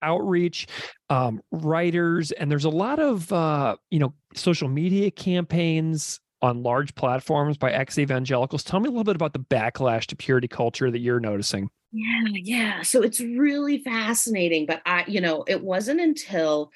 [0.03, 0.67] outreach,
[1.11, 6.95] um, writers, and there's a lot of uh, you know social media campaigns on large
[6.95, 8.65] platforms by ex evangelicals.
[8.65, 11.71] Tell me a little bit about the backlash to purity culture that you're noticing.
[11.93, 12.83] Yeah, yeah.
[12.83, 16.73] So it's really fascinating, but I, you know, it wasn't until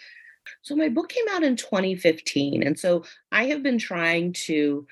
[0.62, 4.87] so my book came out in 2015, and so I have been trying to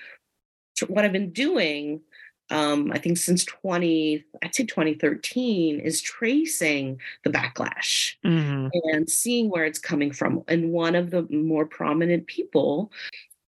[0.88, 2.00] what I've been doing
[2.50, 8.68] um, I think since 20, I'd say 2013, is tracing the backlash mm-hmm.
[8.92, 10.44] and seeing where it's coming from.
[10.48, 12.92] And one of the more prominent people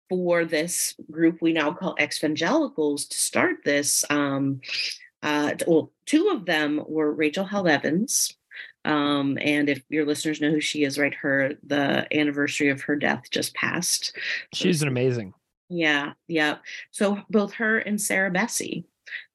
[0.09, 4.61] for this group we now call exvangelicals to start this, um,
[5.23, 8.35] uh, well, two of them were Rachel Held Evans.
[8.85, 12.95] Um, and if your listeners know who she is, right, her the anniversary of her
[12.95, 14.17] death just passed.
[14.53, 15.35] She's an amazing.
[15.69, 16.59] Yeah, yeah.
[16.91, 18.85] So both her and Sarah Bessey,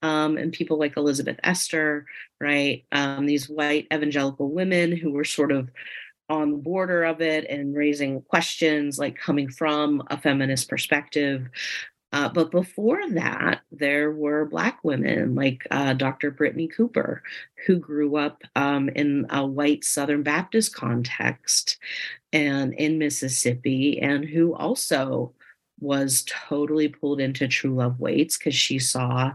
[0.02, 2.06] um, and people like Elizabeth Esther,
[2.39, 2.86] right?
[2.91, 5.70] Um, these white evangelical women who were sort of
[6.30, 11.48] on the border of it and raising questions, like coming from a feminist perspective.
[12.13, 16.32] Uh, but before that, there were Black women like uh, Dr.
[16.32, 17.24] Brittney Cooper,
[17.66, 21.78] who grew up um, in a white Southern Baptist context
[22.34, 25.34] and in Mississippi, and who also
[25.82, 29.34] was totally pulled into True Love Waits because she saw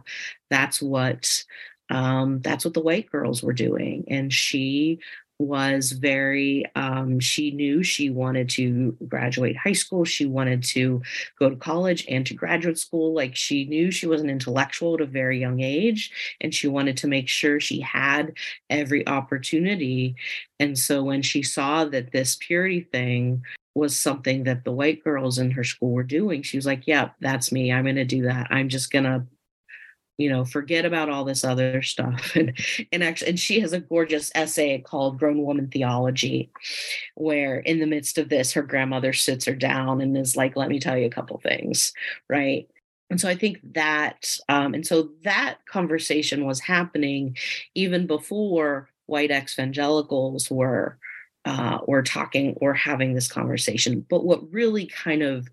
[0.48, 1.44] that's what
[1.90, 5.00] um, that's what the white girls were doing, and she
[5.38, 10.04] was very um, she knew she wanted to graduate high school.
[10.04, 11.02] She wanted to
[11.38, 13.12] go to college and to graduate school.
[13.12, 16.96] Like she knew she was an intellectual at a very young age and she wanted
[16.98, 18.32] to make sure she had
[18.70, 20.16] every opportunity.
[20.58, 23.42] And so when she saw that this purity thing
[23.76, 26.42] was something that the white girls in her school were doing.
[26.42, 27.70] She was like yeah that's me.
[27.70, 28.48] I'm going to do that.
[28.50, 29.24] I'm just going to
[30.16, 32.34] you know forget about all this other stuff.
[32.34, 32.58] And
[32.90, 36.50] and actually and she has a gorgeous essay called grown woman theology
[37.16, 40.70] where in the midst of this her grandmother sits her down and is like let
[40.70, 41.92] me tell you a couple things
[42.30, 42.68] right?
[43.08, 47.36] And so i think that um, and so that conversation was happening
[47.74, 50.98] even before white evangelicals were
[51.46, 55.48] uh, or talking or having this conversation but what really kind of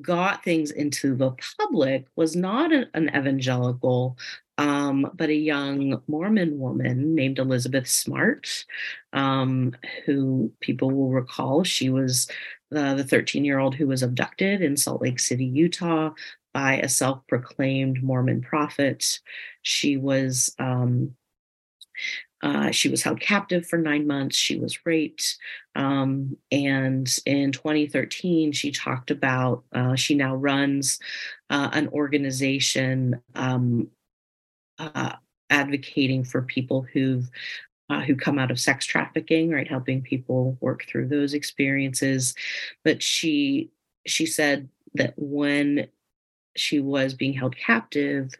[0.00, 4.16] got things into the public was not an, an evangelical,
[4.58, 8.64] um, but a young Mormon woman named Elizabeth Smart,
[9.12, 9.74] um,
[10.04, 12.28] who people will recall she was
[12.70, 16.10] the 13 year old who was abducted in Salt Lake City, Utah,
[16.52, 19.20] by a self proclaimed Mormon prophet.
[19.62, 21.14] She was um,
[22.44, 24.36] uh, she was held captive for nine months.
[24.36, 25.38] She was raped.
[25.74, 30.98] Um, and in 2013, she talked about, uh, she now runs
[31.48, 33.88] uh, an organization um,
[34.78, 35.14] uh,
[35.48, 37.30] advocating for people who've
[37.90, 42.34] uh, who come out of sex trafficking, right, helping people work through those experiences.
[42.82, 43.70] But she
[44.06, 45.88] she said that when
[46.56, 48.32] she was being held captive,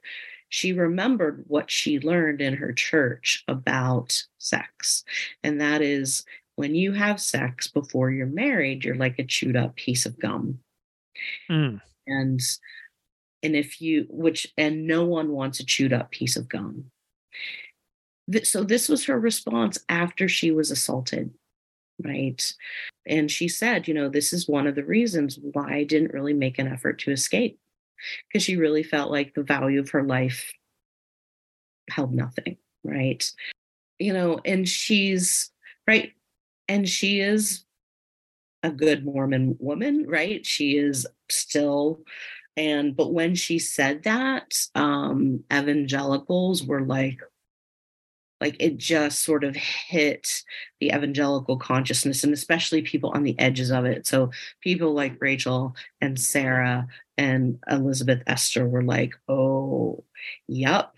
[0.55, 5.03] she remembered what she learned in her church about sex.
[5.43, 6.25] And that is
[6.55, 10.61] when you have sex before you're married, you're like a chewed up piece of gum.
[11.51, 11.81] Mm.
[12.07, 12.41] And
[13.43, 16.85] and if you which and no one wants a chewed up piece of gum.
[18.45, 21.35] So this was her response after she was assaulted
[22.03, 22.53] right
[23.07, 26.33] and she said you know this is one of the reasons why i didn't really
[26.33, 27.57] make an effort to escape
[28.29, 30.53] because she really felt like the value of her life
[31.91, 33.31] held nothing, right?
[33.99, 35.51] You know, and she's
[35.87, 36.13] right,
[36.69, 37.65] and she is
[38.63, 40.45] a good Mormon woman, right?
[40.45, 42.01] She is still
[42.57, 47.19] and but when she said that um evangelicals were like
[48.41, 50.43] like it just sort of hit
[50.81, 54.07] the evangelical consciousness and especially people on the edges of it.
[54.07, 54.31] So
[54.61, 60.03] people like rachel and sarah and elizabeth esther were like oh
[60.49, 60.95] yep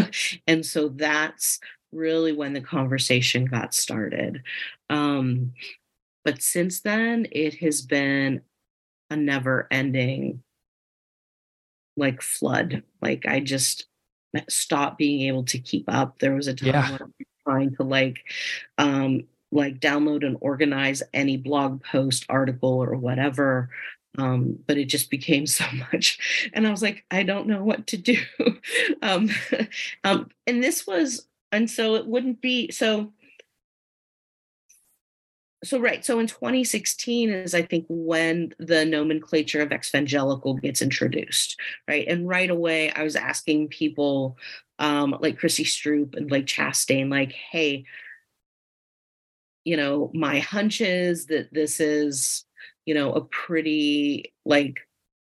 [0.46, 1.60] and so that's
[1.92, 4.42] really when the conversation got started.
[4.90, 5.52] Um
[6.24, 8.42] but since then it has been
[9.10, 10.42] a never ending
[11.96, 12.82] like flood.
[13.00, 13.86] Like i just
[14.48, 16.18] stop being able to keep up.
[16.18, 16.90] There was a time yeah.
[16.90, 17.08] where
[17.48, 18.24] trying to like
[18.76, 23.70] um like download and organize any blog post article or whatever
[24.18, 27.86] um, but it just became so much and i was like i don't know what
[27.86, 28.18] to do
[29.02, 29.30] um,
[30.04, 33.12] um, and this was and so it wouldn't be so
[35.64, 41.58] so right so in 2016 is i think when the nomenclature of exvangelical gets introduced
[41.88, 42.06] right?
[42.06, 44.36] And right away i was asking people
[44.78, 47.84] um like chrissy stroop and like chastain like hey
[49.64, 52.44] you know my hunch is that this is
[52.86, 54.78] you know a pretty like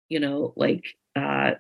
[0.10, 0.84] you know like
[1.16, 1.52] uh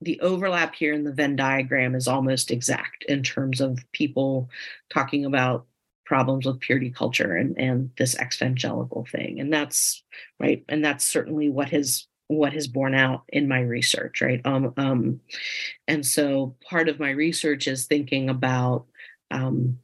[0.00, 4.48] the overlap here in the venn diagram is almost exact in terms of people
[4.90, 5.66] talking about
[6.08, 9.38] problems with purity culture and and this exvangelical thing.
[9.40, 10.02] And that's
[10.40, 14.40] right and that's certainly what has what has borne out in my research right?
[14.46, 15.20] Um um
[15.86, 18.86] and so part of my research is thinking about
[19.30, 19.78] um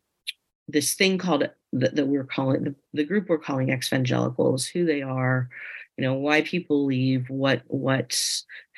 [0.67, 5.03] this thing called that, that we're calling the, the group we're calling exvangelicals who they
[5.03, 5.51] are
[5.97, 8.19] you know why people leave what what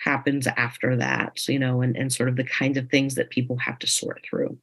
[0.04, 3.56] happens after that you know and, and sort of the kinds of things that people
[3.56, 4.58] have to sort through.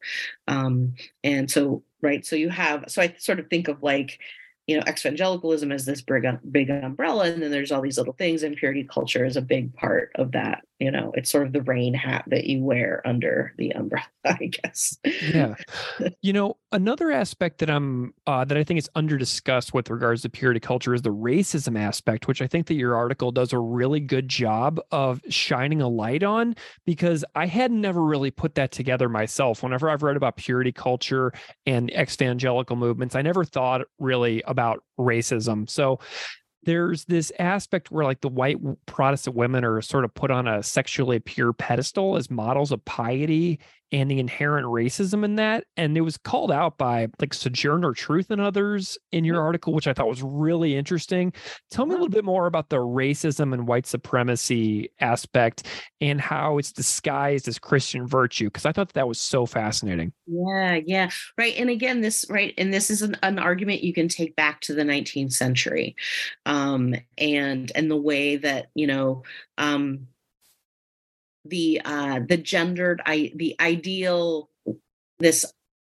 [0.48, 0.94] Um,
[1.24, 4.20] and so right so you have so i sort of think of like
[4.68, 8.44] you know evangelicalism as this big big umbrella and then there's all these little things
[8.44, 11.62] and purity culture is a big part of that you know it's sort of the
[11.62, 14.98] rain hat that you wear under the umbrella i guess.
[15.04, 15.56] Yeah.
[16.22, 20.24] You know another aspect that i'm uh, that i think is under discussed with regards
[20.24, 23.60] to purity culture is the racism aspect which i think that your article does a
[23.60, 26.56] really good job of shining a light on
[26.86, 29.64] because i had never really put that together myself.
[29.64, 31.32] Whenever i've read about purity culture
[31.66, 35.70] and evangelical movements i never thought really about racism.
[35.70, 36.00] So
[36.66, 40.64] there's this aspect where like the white Protestant women are sort of put on a
[40.64, 43.60] sexually pure pedestal as models of piety
[43.94, 45.66] and the inherent racism in that.
[45.78, 49.88] And it was called out by like Sojourner Truth and others in your article, which
[49.88, 51.32] I thought was really interesting.
[51.70, 55.68] Tell me a little bit more about the racism and white supremacy aspect
[56.02, 60.12] and how it's disguised as Christian virtue, because I thought that was so fascinating.
[60.26, 61.12] Yeah, yeah.
[61.38, 61.54] Right.
[61.56, 62.56] And again, this, right.
[62.58, 65.96] And this is an, an argument you can take back to the 19th century.
[66.48, 69.22] Um, and and the way that, you know,
[69.60, 70.08] um,
[71.46, 74.50] the uh the gendered i the ideal
[75.20, 75.46] this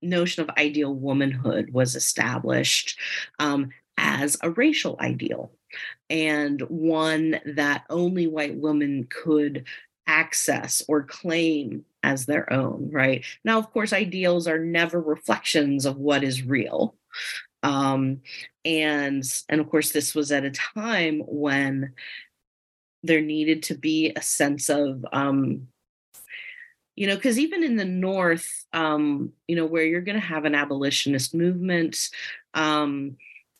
[0.01, 2.99] notion of ideal womanhood was established
[3.39, 5.51] um, as a racial ideal.
[6.09, 9.65] And one that only white women could
[10.05, 13.25] access or claim as their own right?
[13.43, 16.95] Now of course ideals are never reflections of what is real.
[17.63, 18.21] Um,
[18.63, 21.93] and and of course this was at a time when
[23.07, 25.67] there needed to be a sense of um,
[26.95, 30.45] you know because even in the north um, you know where you're going to have
[30.45, 32.09] an abolitionist movement
[32.53, 33.15] um,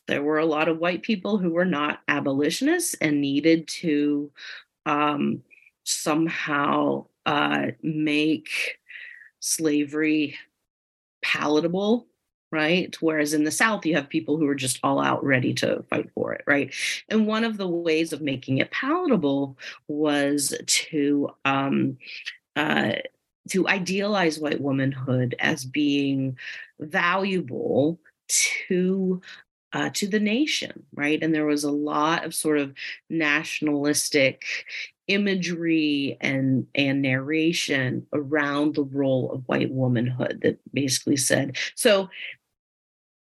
[0.06, 4.30] there were a lot of white people who were not abolitionists and needed to
[4.86, 5.42] um,
[5.84, 8.78] somehow uh, make
[9.40, 10.36] slavery
[11.22, 12.07] palatable
[12.50, 12.96] right?
[13.00, 16.10] Whereas in the South, you have people who are just all out ready to fight
[16.14, 16.72] for it, right?
[17.08, 21.98] And one of the ways of making it palatable was to um,
[22.56, 22.92] uh,
[23.50, 26.38] to idealize white womanhood as being
[26.80, 29.20] valuable to
[29.74, 31.22] uh, to the nation, right?
[31.22, 32.72] And there was a lot of sort of
[33.10, 34.44] nationalistic
[35.08, 42.10] imagery and and narration around the role of white womanhood that basically said so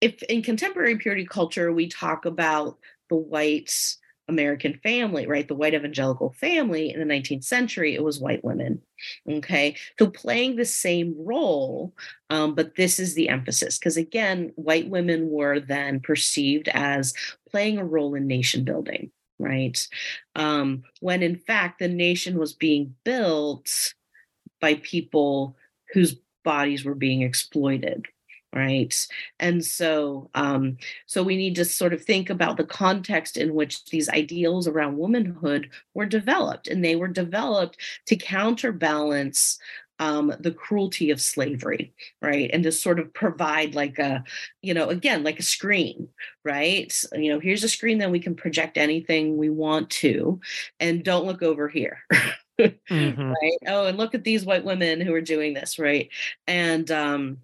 [0.01, 2.77] if in contemporary purity culture we talk about
[3.09, 3.97] the white
[4.29, 5.47] American family, right?
[5.47, 8.81] The white evangelical family in the 19th century, it was white women.
[9.29, 9.75] Okay.
[9.97, 11.93] So playing the same role,
[12.29, 13.77] um, but this is the emphasis.
[13.77, 17.13] Because again, white women were then perceived as
[17.49, 19.87] playing a role in nation building, right?
[20.35, 23.93] Um, when in fact, the nation was being built
[24.59, 25.55] by people
[25.93, 28.05] whose bodies were being exploited,
[28.57, 29.07] right
[29.39, 33.85] and so um so we need to sort of think about the context in which
[33.85, 39.59] these ideals around womanhood were developed and they were developed to counterbalance
[39.99, 42.49] um, the cruelty of slavery, right?
[42.53, 44.23] And to sort of provide like a,
[44.61, 46.09] you know, again, like a screen,
[46.43, 46.93] right?
[47.13, 50.39] You know, here's a screen that we can project anything we want to,
[50.79, 51.99] and don't look over here.
[52.59, 53.29] mm-hmm.
[53.29, 53.57] Right.
[53.67, 56.09] Oh, and look at these white women who are doing this, right?
[56.45, 57.37] And um,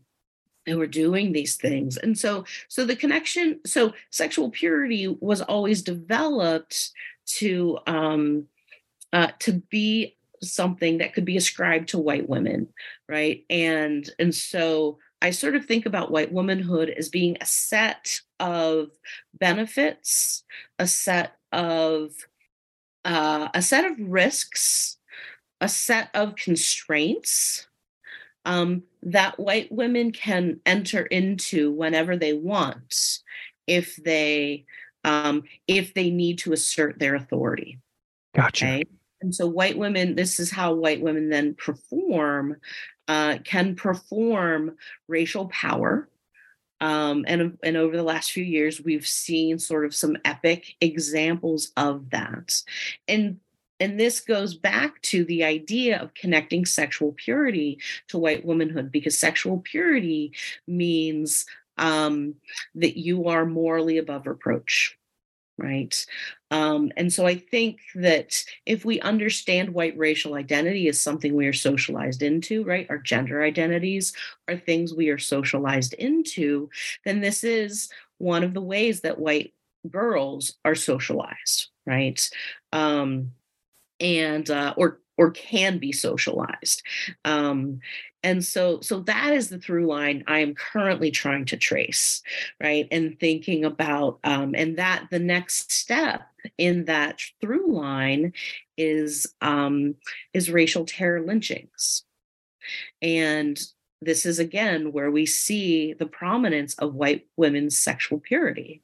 [0.66, 1.98] who were doing these things.
[1.98, 6.92] And so so the connection so sexual purity was always developed
[7.26, 8.46] to um
[9.12, 12.68] uh to be something that could be ascribed to white women
[13.08, 13.46] right?
[13.50, 18.90] And and so i sort of think about white womanhood as being a set of
[19.34, 20.44] benefits
[20.80, 22.12] a set of
[23.06, 24.98] uh, a set of risks
[25.62, 27.68] a set of constraints
[28.46, 33.20] um, that white women can enter into whenever they want
[33.68, 34.66] if they
[35.04, 37.80] um, if they need to assert their authority.
[38.36, 38.66] Gotcha.
[38.66, 38.84] Okay?
[39.22, 42.58] And so white women, this is how white women then perform,
[43.08, 44.78] uh, can perform
[45.08, 46.10] racial power.
[46.82, 51.72] Um, and, and over the last few years, we've seen sort of some epic examples
[51.78, 52.62] of that.
[53.08, 53.40] And
[53.80, 59.18] and this goes back to the idea of connecting sexual purity to white womanhood, because
[59.18, 60.34] sexual purity
[60.68, 61.46] means
[61.78, 62.36] um,
[62.76, 64.98] that you are morally above reproach
[65.60, 66.06] right?
[66.50, 71.48] Um, and so i think that if we understand white racial identity as something we
[71.48, 74.14] are socialized into right our gender identities
[74.48, 76.70] are things we are socialized into
[77.06, 79.54] then this is one of the ways that white
[79.90, 82.30] girls are socialized right?
[82.72, 83.32] Um,
[84.04, 86.84] and uh, or or can be socialized.
[87.26, 87.80] Um,
[88.24, 92.24] and so so that is the through line i am currently trying to trace
[92.62, 96.22] right and thinking about um, and that the next step
[96.58, 98.34] in that through line
[98.78, 99.96] is um,
[100.34, 102.04] is racial terror lynchings.
[103.02, 103.60] And
[104.02, 108.83] this is again where we see the prominence of white women's sexual purity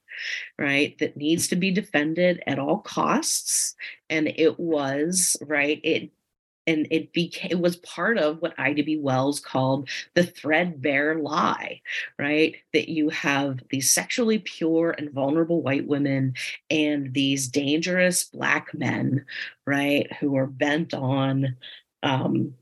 [0.57, 3.75] right that needs to be defended at all costs
[4.09, 6.11] and it was right it
[6.69, 8.97] and it became it was part of what Ida B.
[8.97, 11.81] Wells called the threadbare lie,
[12.19, 12.55] right?
[12.73, 16.35] That you have these sexually pure and vulnerable white women
[16.69, 19.25] and these dangerous black men,
[19.65, 21.57] right, who are bent on
[22.03, 22.53] um,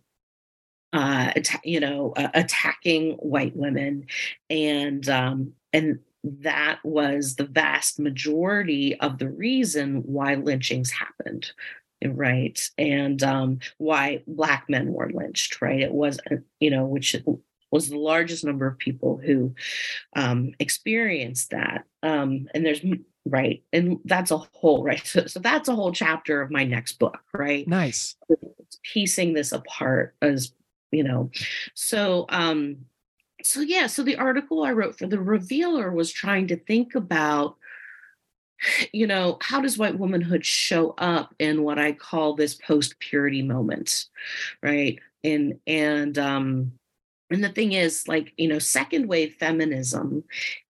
[0.93, 1.33] uh,
[1.63, 4.05] you know, uh, attacking white women,
[4.49, 5.99] and um, and
[6.41, 11.51] that was the vast majority of the reason why lynchings happened
[12.05, 12.69] right?
[12.77, 15.81] And um, why black men were lynched right?
[15.81, 16.19] It was
[16.59, 17.15] you know which
[17.71, 19.53] was the largest number of people who
[20.15, 21.85] um, experienced that.
[22.03, 22.81] Um, and there's
[23.25, 26.93] right and that's a whole right so, so that's a whole chapter of my next
[26.93, 27.67] book right?
[27.67, 28.15] Nice.
[28.83, 30.53] Piecing this apart as
[30.91, 31.29] you know
[31.73, 32.77] so um
[33.47, 37.55] so yeah so the article i wrote for the revealer was trying to think about
[38.91, 43.41] you know how does white womanhood show up in what i call this post purity
[43.41, 44.07] moment
[44.61, 44.99] right?
[45.23, 46.73] And and um
[47.29, 50.23] and the thing is like you know second wave feminism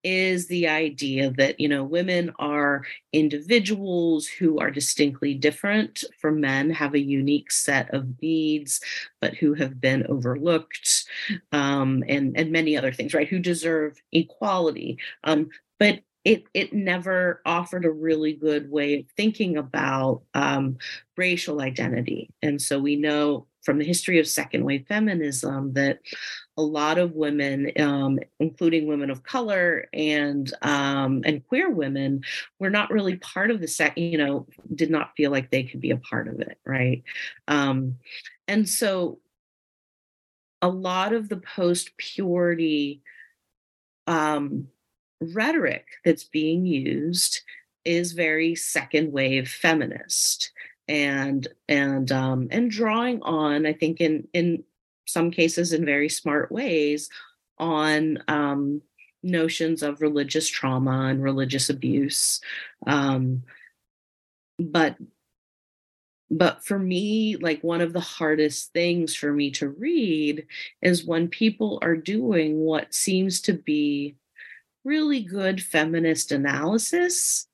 [0.04, 2.84] is the idea that you know women are
[3.14, 8.80] individuals who are distinctly different from men have a unique set of needs
[9.22, 11.06] but who have been overlooked
[11.52, 14.98] um, and and many other things right who deserve equality.
[15.24, 15.50] Um,
[15.80, 20.78] but it it never offered a really good way of thinking about um,
[21.16, 22.30] racial identity.
[22.42, 26.00] And so we know from the history of second wave feminism that
[26.58, 32.24] a lot of women, um, including women of color and um, and queer women,
[32.60, 33.98] were not really part of the set.
[33.98, 37.04] You know, did not feel like they could be a part of it, right?
[37.48, 37.98] Um,
[38.48, 39.20] and so,
[40.62, 43.02] a lot of the post purity
[44.08, 44.68] um,
[45.22, 47.42] rhetoric that's being used
[47.86, 50.52] is very second wave feminist
[50.90, 54.64] and and um and drawing on i think in in
[55.08, 57.10] some cases in very smart ways
[57.58, 58.82] on um
[59.24, 62.40] notions of religious trauma and religious abuse
[62.86, 63.44] um
[64.60, 64.96] but
[66.30, 70.46] but for me like one of the hardest things for me to read
[70.82, 74.16] is when people are doing what seems to be
[74.84, 77.48] really good feminist analysis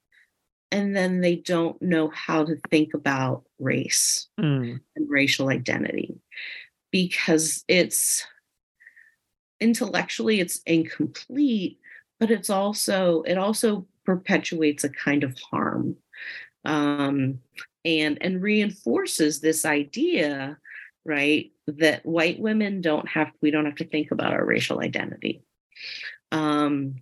[0.72, 4.80] and then they don't know how to think about race mm.
[4.96, 6.16] and racial identity
[6.94, 8.26] because it's
[9.60, 11.78] intellectually it's incomplete
[12.24, 15.98] but it's also it also perpetuates a kind of harm.
[16.66, 17.40] Um,
[17.84, 20.58] and and reinforces this idea
[21.04, 25.44] right that white women don't have we don't have to think about our racial identity.
[26.32, 26.96] Um,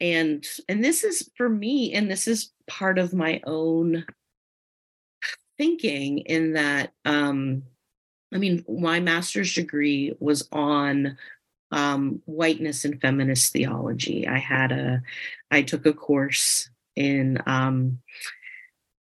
[0.00, 4.04] and and this is for me and this is part of my own
[5.56, 7.62] thinking in that um
[8.32, 11.16] i mean my master's degree was on
[11.72, 14.28] um whiteness and feminist theology.
[14.28, 15.02] I had a
[15.50, 17.98] i took a course in um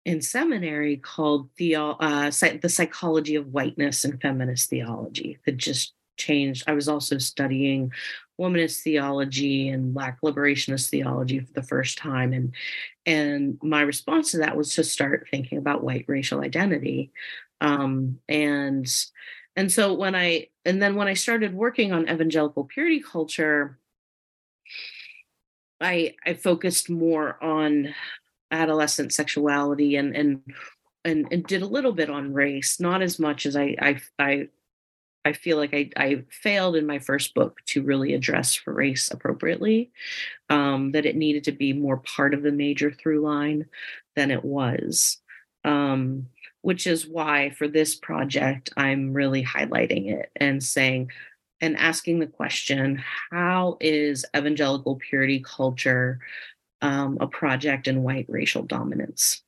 [0.05, 5.39] in seminary called the uh, the psychology of whiteness and feminist theology.
[5.45, 6.65] That just changed.
[6.67, 7.91] I was also studying
[8.39, 12.53] womanist theology and black liberationist theology for the first time and
[13.05, 17.11] and my response to that was to start thinking about white racial identity
[17.61, 18.87] um, and
[19.55, 23.77] and so when i and then when i started working on evangelical purity culture
[25.81, 27.93] i i focused more on
[28.51, 30.41] adolescent sexuality and and
[31.05, 34.47] and, and did a little bit on race not as much as i i, I
[35.25, 39.91] I feel like I, I failed in my first book to really address race appropriately,
[40.49, 43.65] um, that it needed to be more part of the major through line
[44.15, 45.17] than it was.
[45.65, 46.27] Um,
[46.61, 51.11] which is why for this project, I'm really highlighting it and saying,
[51.61, 56.19] and asking the question how is evangelical purity culture
[56.81, 59.41] um, a project in white racial dominance?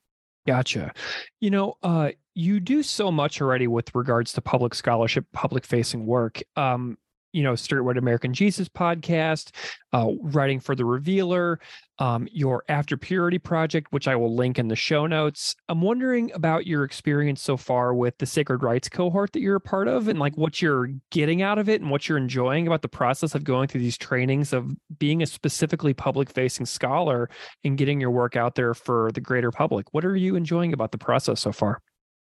[0.47, 0.93] Gotcha.
[1.39, 6.05] You know, uh, you do so much already with regards to public scholarship, public facing
[6.05, 6.41] work.
[6.55, 6.97] Um,
[7.33, 9.51] you know, Straight White American Jesus podcast,
[9.93, 11.59] uh, writing for The Revealer,
[11.99, 15.55] um, your After Purity project, which I will link in the show notes.
[15.69, 19.61] I'm wondering about your experience so far with the Sacred Writes cohort that you're a
[19.61, 22.81] part of and like what you're getting out of it and what you're enjoying about
[22.81, 27.29] the process of going through these trainings of being a specifically public facing scholar
[27.63, 29.87] and getting your work out there for the greater public.
[29.93, 31.81] What are you enjoying about the process so far?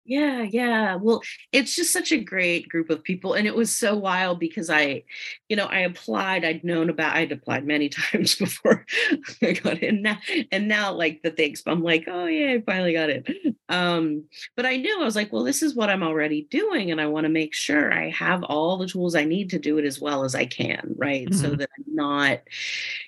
[0.07, 0.95] Yeah, yeah.
[0.95, 3.33] Well, it's just such a great group of people.
[3.33, 5.03] And it was so wild because I,
[5.49, 8.85] you know, I applied, I'd known about, I'd applied many times before
[9.41, 10.03] I got in.
[10.03, 10.19] Now,
[10.51, 13.57] and now, like the things, I'm like, oh, yeah, I finally got it.
[13.67, 14.25] Um,
[14.55, 16.91] but I knew I was like, well, this is what I'm already doing.
[16.91, 19.79] And I want to make sure I have all the tools I need to do
[19.79, 20.93] it as well as I can.
[20.97, 21.27] Right.
[21.27, 21.41] Mm-hmm.
[21.41, 22.41] So that I'm not,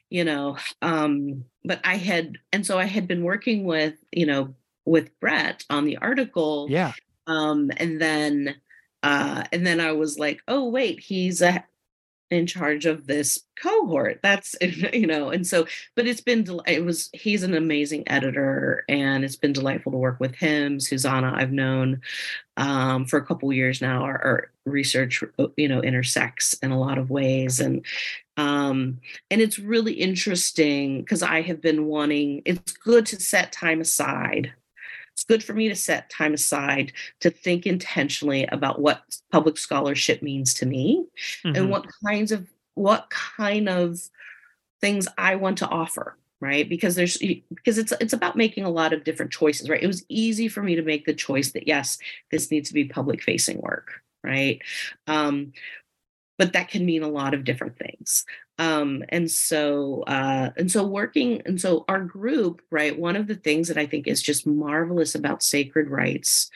[0.10, 4.56] you know, um, but I had, and so I had been working with, you know,
[4.88, 6.68] with Brett on the article.
[6.70, 6.94] Yeah.
[7.28, 8.56] Um, and then
[9.04, 11.64] uh, and then I was like, oh wait, he's a
[12.30, 15.66] in charge of this cohort that's you know and so
[15.96, 20.20] but it's been it was he's an amazing editor and it's been delightful to work
[20.20, 22.02] with him susanna i've known
[22.58, 26.80] um, for a couple years now our, our, research uh, you know intersects in a
[26.80, 27.86] lot of ways and
[28.36, 29.00] um
[29.32, 34.52] and it's really interesting because i have been wanting it's good to set time aside
[35.18, 39.01] it's good for me to set time aside to think intentionally about what
[39.32, 41.07] public scholarship means to me
[41.43, 41.55] mm-hmm.
[41.55, 43.99] and what kinds of what kind of
[44.80, 46.70] things I want to offer right?
[46.70, 49.82] Because there's because it's it's about making a lot of different choices right?
[49.82, 51.97] It was easy for me to make the choice that yes
[52.30, 54.61] this needs to be public facing work right?
[55.07, 55.51] Um
[56.38, 58.26] but that can mean a lot of different things.
[58.60, 63.36] Um, and so uh, and so working and so our group right one of the
[63.36, 66.50] things that i think is just marvelous about sacred writes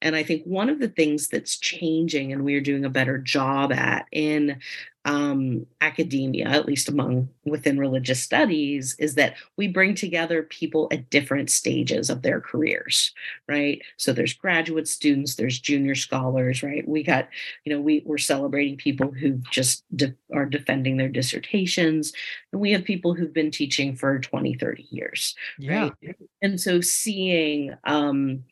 [0.00, 3.70] and i think one of the things that's changing and we're doing a better job
[3.70, 4.58] at in
[5.04, 11.10] um, academia, at least among within religious studies, is that we bring together people at
[11.10, 13.12] different stages of their careers,
[13.48, 13.82] right?
[13.96, 16.86] So there's graduate students, there's junior scholars, right?
[16.86, 17.28] We got,
[17.64, 22.12] you know, we we're celebrating people who just de- are defending their dissertations,
[22.52, 25.90] and we have people who've been teaching for 20, 30 years, yeah.
[26.04, 26.16] right?
[26.42, 28.44] And so seeing um,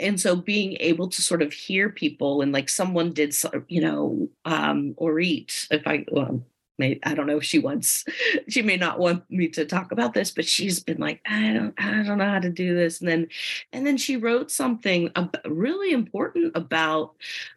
[0.00, 3.34] and so being able to sort of hear people and like someone did
[3.68, 6.42] you know um or eat if i well,
[6.80, 8.04] i don't know if she wants
[8.48, 11.74] she may not want me to talk about this but she's been like i don't
[11.78, 13.00] i don't know how to do this.
[13.00, 13.28] And then
[13.72, 15.10] and then she wrote something
[15.44, 17.14] really important about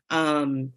[0.09, 0.73] um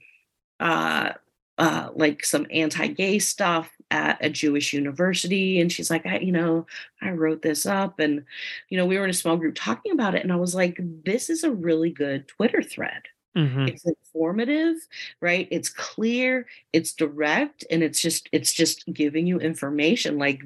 [0.60, 1.12] uh
[1.58, 5.60] uh, like some anti-gay stuff at a Jewish university.
[5.60, 6.66] And she's like, I, you know,
[7.00, 7.98] I wrote this up.
[7.98, 8.24] And,
[8.68, 10.22] you know, we were in a small group talking about it.
[10.22, 13.02] And I was like, this is a really good Twitter thread.
[13.36, 13.68] Mm-hmm.
[13.68, 14.76] It's informative,
[15.20, 15.46] right?
[15.50, 20.42] It's clear, it's direct, and it's just, it's just giving you information like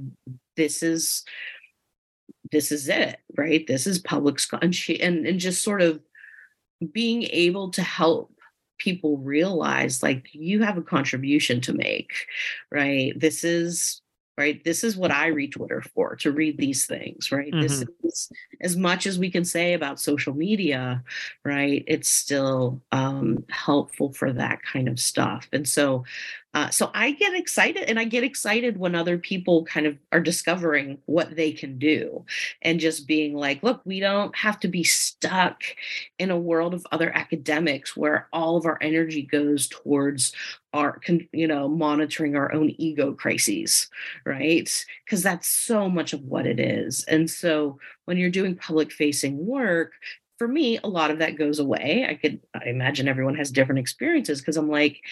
[0.57, 1.25] this is
[2.51, 3.67] this is it, right?
[3.67, 4.59] This is public school.
[4.63, 6.01] and she and, and just sort of
[6.93, 8.33] being able to help
[8.81, 12.13] people realize like you have a contribution to make
[12.71, 13.19] right?
[13.19, 14.03] This is
[14.41, 14.65] right?
[14.65, 17.53] This is what i read twitter for to read these things right?
[17.53, 17.63] Mm-hmm.
[17.63, 21.03] this is as much as we can say about social media
[21.45, 25.49] right it's still um, helpful for that kind of stuff.
[25.53, 26.05] And so
[26.53, 30.21] uh, so I get excited and I get excited when other people kind of are
[30.21, 32.25] discovering what they can do
[32.63, 35.63] and just being like, look, we don't have to be stuck
[36.19, 40.33] in a world of other academics where all of our energy goes towards
[40.73, 41.01] our,
[41.33, 43.89] you know, monitoring our own ego crises,
[44.25, 44.87] right?
[45.05, 47.05] Because that's so much of what it is.
[47.05, 49.93] And so when you're doing public facing work,
[50.41, 52.07] for me, a lot of that goes away.
[52.09, 55.03] I could I imagine everyone has different experiences because I'm like,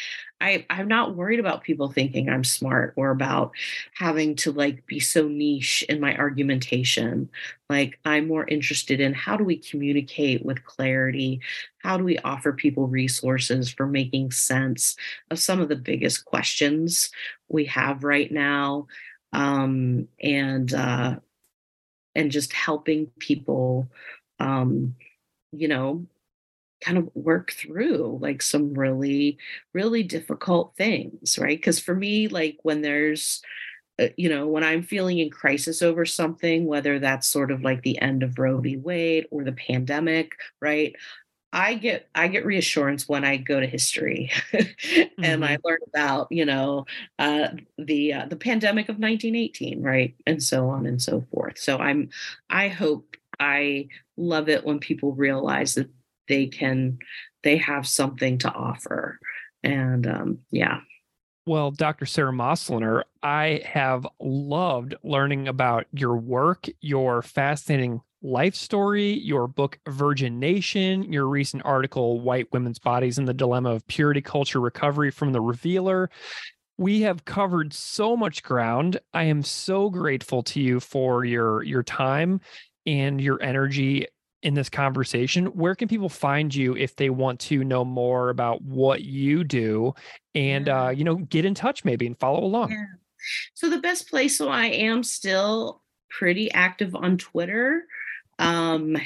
[0.40, 3.52] I, I'm not worried about people thinking I'm smart or about
[3.94, 7.28] having to like be so niche in my argumentation.
[7.68, 11.42] Like I'm more interested in how do we communicate with clarity?
[11.82, 14.96] How do we offer people resources for making sense
[15.30, 17.10] of some of the biggest questions
[17.50, 18.86] we have right now?
[19.34, 21.16] Um, and uh,
[22.14, 23.90] and just helping people
[24.40, 24.94] um,
[25.52, 26.06] you know,
[26.80, 29.38] kind of work through like some really,
[29.72, 31.58] really difficult things, right?
[31.58, 33.42] Because for me, like when there's,
[34.00, 37.82] uh, you know, when I'm feeling in crisis over something, whether that's sort of like
[37.82, 38.76] the end of Roe v.
[38.76, 40.94] Wade or the pandemic, right?
[41.52, 44.66] I get I get reassurance when I go to history, and
[45.18, 45.42] mm-hmm.
[45.42, 46.84] I learn about you know
[47.18, 51.58] uh, the uh, the pandemic of 1918, right, and so on and so forth.
[51.58, 52.10] So I'm
[52.50, 55.88] I hope I love it when people realize that
[56.28, 56.98] they can
[57.42, 59.18] they have something to offer.
[59.62, 60.80] And um, yeah.
[61.46, 69.12] Well dr Sara Moslener i have loved learning about your work your fascinating life story
[69.20, 74.20] your book virgin nation your recent article white women's bodies and the dilemma of purity
[74.20, 76.10] culture recovery from the revealer.
[76.76, 79.00] We have covered so much ground.
[79.12, 82.40] I am so grateful to you for your your time
[82.88, 84.06] and your energy
[84.42, 88.62] in this conversation, where can people find you if they want to know more about
[88.62, 89.94] what you do
[90.34, 92.70] and uh, you know, get in touch maybe and follow along?
[92.70, 92.86] Yeah.
[93.54, 97.84] So the best place so I am still pretty active on Twitter.
[98.38, 98.96] Um,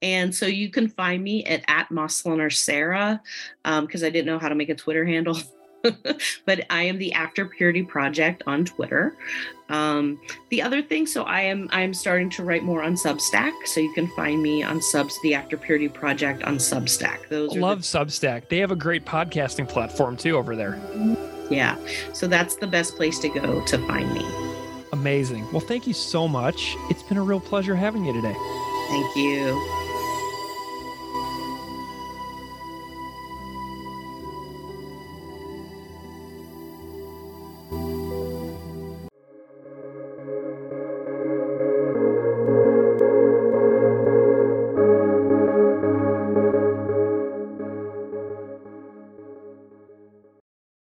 [0.00, 3.20] and so you can find me at at Moslener Sara
[3.62, 5.36] because um, I didn't know how to make a Twitter handle.
[6.44, 9.16] but I am the After Purity Project on Twitter.
[9.68, 13.52] Um, the other thing, so I am I am starting to write more on Substack,
[13.66, 17.28] so you can find me on Subs the After Purity Project on Substack.
[17.28, 18.48] Those love the, Substack.
[18.48, 20.78] They have a great podcasting platform too over there.
[21.50, 21.76] Yeah,
[22.12, 24.26] so that's the best place to go to find me.
[24.92, 25.50] Amazing.
[25.52, 26.74] Well, thank you so much.
[26.90, 28.34] It's been a real pleasure having you today.
[28.88, 29.79] Thank you.